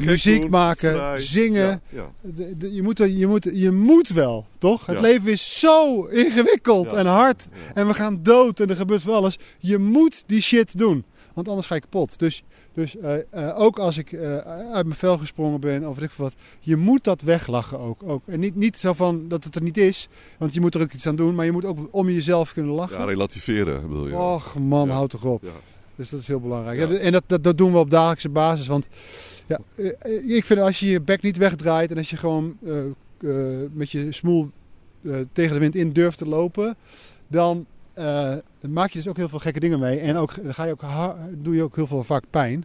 [0.00, 1.18] muziek doen, maken, vrij.
[1.18, 1.66] zingen.
[1.66, 2.10] Ja, ja.
[2.20, 4.86] De- de- je, moet, je, moet, je moet wel, toch?
[4.86, 7.46] Het leven is zo ingewikkeld en hard.
[7.74, 9.38] En we gaan dood en er gebeurt van alles.
[9.58, 11.04] Je moet die shit doen.
[11.34, 12.18] Want anders ga je kapot.
[12.18, 12.42] Dus,
[12.74, 14.36] dus eh, eh, ook als ik eh,
[14.72, 16.34] uit mijn vel gesprongen ben of weet ik veel wat.
[16.60, 18.02] Je moet dat weglachen ook.
[18.02, 18.22] ook.
[18.26, 20.08] En niet, niet zo van dat het er niet is.
[20.38, 21.34] Want je moet er ook iets aan doen.
[21.34, 22.98] Maar je moet ook om jezelf kunnen lachen.
[22.98, 24.16] Ja, relativeren bedoel je.
[24.16, 25.42] Och man, houd toch op.
[25.96, 26.78] Dus dat is heel belangrijk.
[26.78, 26.98] Ja.
[26.98, 28.66] En dat, dat, dat doen we op dagelijkse basis.
[28.66, 28.88] Want
[29.46, 32.56] ja, eh, eh, ik vind als je je bek niet wegdraait en als je gewoon
[32.66, 33.30] eh,
[33.72, 34.50] met je smoel
[35.32, 36.76] tegen de wind in durft te lopen,
[37.26, 37.66] dan
[38.68, 39.98] maak je dus ook heel veel gekke dingen mee.
[39.98, 40.84] En ook, dan ga je ook,
[41.30, 42.64] doe je ook heel veel vaak pijn.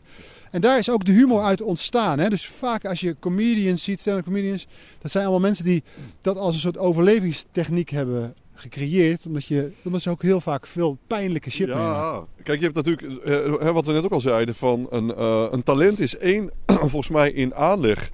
[0.52, 2.20] En daar is ook de humor uit ontstaan.
[2.20, 2.30] Hè?
[2.30, 4.68] Dus vaak als je comedians ziet, stand comedians,
[5.02, 5.84] dat zijn allemaal mensen die
[6.22, 9.26] dat als een soort overlevingstechniek hebben gecreëerd.
[9.26, 11.68] Omdat, je, omdat ze ook heel vaak veel pijnlijke shit.
[11.68, 15.16] Ja, kijk, je hebt natuurlijk, eh, hè, wat we net ook al zeiden, van een,
[15.16, 16.52] eh, een talent is één,
[16.92, 18.12] volgens mij in aanleg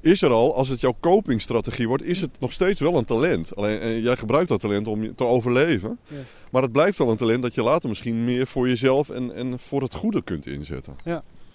[0.00, 3.56] is er al, als het jouw copingstrategie wordt, is het nog steeds wel een talent.
[3.56, 5.98] Alleen eh, jij gebruikt dat talent om te overleven.
[6.08, 6.16] Ja.
[6.50, 9.58] Maar het blijft wel een talent dat je later misschien meer voor jezelf en, en
[9.58, 10.96] voor het goede kunt inzetten.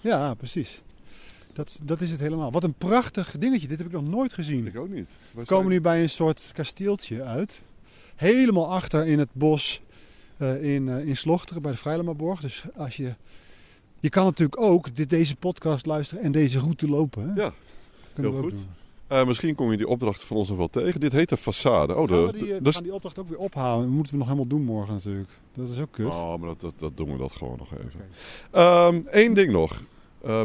[0.00, 0.82] Ja, precies.
[1.52, 2.52] Dat, dat is het helemaal.
[2.52, 3.68] Wat een prachtig dingetje.
[3.68, 4.66] Dit heb ik nog nooit gezien.
[4.66, 5.10] Ik ook niet.
[5.30, 7.60] We komen nu bij een soort kasteeltje uit.
[8.22, 9.82] Helemaal achter in het bos
[10.36, 12.40] eh, in, eh, in Slochteren bij de Vrijlemaborg.
[12.40, 13.14] Dus als je...
[14.00, 17.28] Je kan natuurlijk ook dit, deze podcast luisteren en deze route lopen.
[17.28, 17.42] Hè?
[17.42, 17.52] Ja,
[18.14, 18.54] Kunnen heel goed.
[19.06, 21.00] Eh, misschien kom je die opdracht van ons nog wel tegen.
[21.00, 21.96] Dit heet de façade.
[21.96, 23.84] Oh, de, we, die, we dus- gaan die opdracht ook weer ophalen.
[23.84, 25.30] Dat moeten we nog helemaal doen morgen natuurlijk.
[25.54, 26.06] Dat is ook kut.
[26.06, 28.00] Oh, maar dat, dat, dat doen we dat gewoon nog even.
[28.50, 29.82] Eén Ehm, ding nog.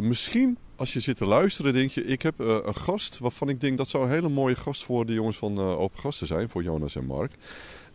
[0.02, 3.60] Misschien als je zit te luisteren, denk je: ik heb eh, een gast waarvan ik
[3.60, 6.48] denk dat zou een hele mooie gast voor de jongens van eh, Open Gasten zijn,
[6.48, 7.32] voor Jonas en Mark.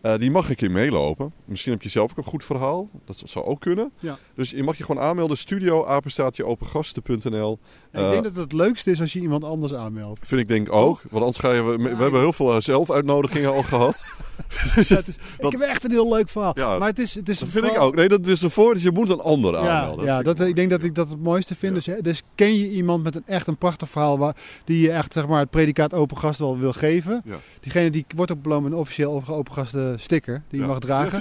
[0.02, 1.34] Eh, die mag ik in meelopen.
[1.46, 2.90] Misschien heb je zelf ook een goed verhaal.
[3.06, 3.92] Dat zou ook kunnen.
[4.00, 4.18] Ja.
[4.36, 5.38] Dus je mag je gewoon aanmelden.
[5.38, 7.60] Studio apenstaatje opengasten.nl.
[7.94, 10.20] Ik Eh, denk dat het het leukste is als je iemand anders aanmeldt.
[10.24, 11.02] Vind ik denk ook.
[11.10, 11.62] Want anders ga je...
[11.64, 14.06] We, we Ja, hebben heel veel eh, zelfuitnodigingen al gehad.
[14.76, 16.52] dus Ja, het- dat- ik heb echt een heel leuk verhaal.
[16.56, 17.96] Ja, maar het is, het is dat vind ik ook.
[17.96, 18.74] Nee, dat is ervoor.
[18.74, 20.06] Dus je moet een ander Ja, aanmelden.
[20.06, 20.50] ja dat, mooi.
[20.50, 21.72] ik denk dat ik dat het mooiste vind.
[21.72, 21.78] Ja.
[21.78, 24.92] Dus, hè, dus ken je iemand met een echt een prachtig verhaal waar, die je
[24.92, 27.22] echt zeg maar, het predicaat open gast wel wil geven.
[27.26, 27.36] Ja.
[27.60, 30.72] Diegene die wordt ook beloond met een officieel open gasten sticker die je Ja.
[30.72, 31.20] mag dragen.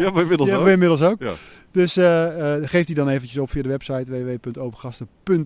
[0.00, 0.66] Ja, we inmiddels ook.
[0.66, 1.22] inmiddels ook.
[1.22, 1.32] Ja.
[1.70, 5.44] Dus eh, eh, geef die dan eventjes op via de website www.opengasten.nl.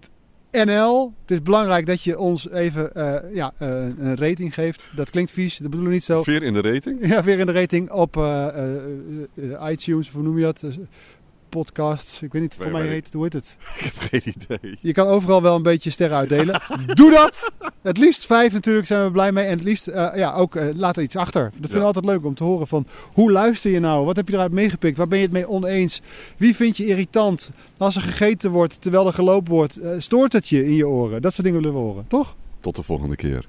[0.50, 3.68] Het is belangrijk dat je ons even eh, ja, eh,
[3.98, 4.86] een rating geeft.
[4.96, 6.22] Dat klinkt vies, dat bedoelen we niet zo.
[6.22, 7.06] Veer in de rating.
[7.08, 10.64] Ja, weer in de rating op eh, iTunes, of hoe noem je dat?
[11.48, 13.56] Podcasts, ik weet niet, voor mij heet het, hoe heet het?
[13.78, 14.76] Ik heb geen idee.
[14.80, 16.60] Je kan overal wel een beetje sterren uitdelen.
[16.94, 17.52] Doe dat!
[17.82, 19.44] Het liefst vijf natuurlijk, zijn we blij mee.
[19.44, 21.42] En het liefst, eh, ja, ook eh, laat er iets achter.
[21.42, 21.84] Dat vind ik Ja.
[21.84, 24.04] altijd leuk om te horen van, hoe luister je nou?
[24.04, 24.96] Wat heb je eruit meegepikt?
[24.96, 26.00] Waar ben je het mee oneens?
[26.36, 27.50] Wie vind je irritant?
[27.78, 31.22] Als er gegeten wordt terwijl er gelopen wordt, eh, stoort het je in je oren?
[31.22, 32.36] Dat soort dingen willen we horen, toch?
[32.60, 33.46] Tot de volgende keer.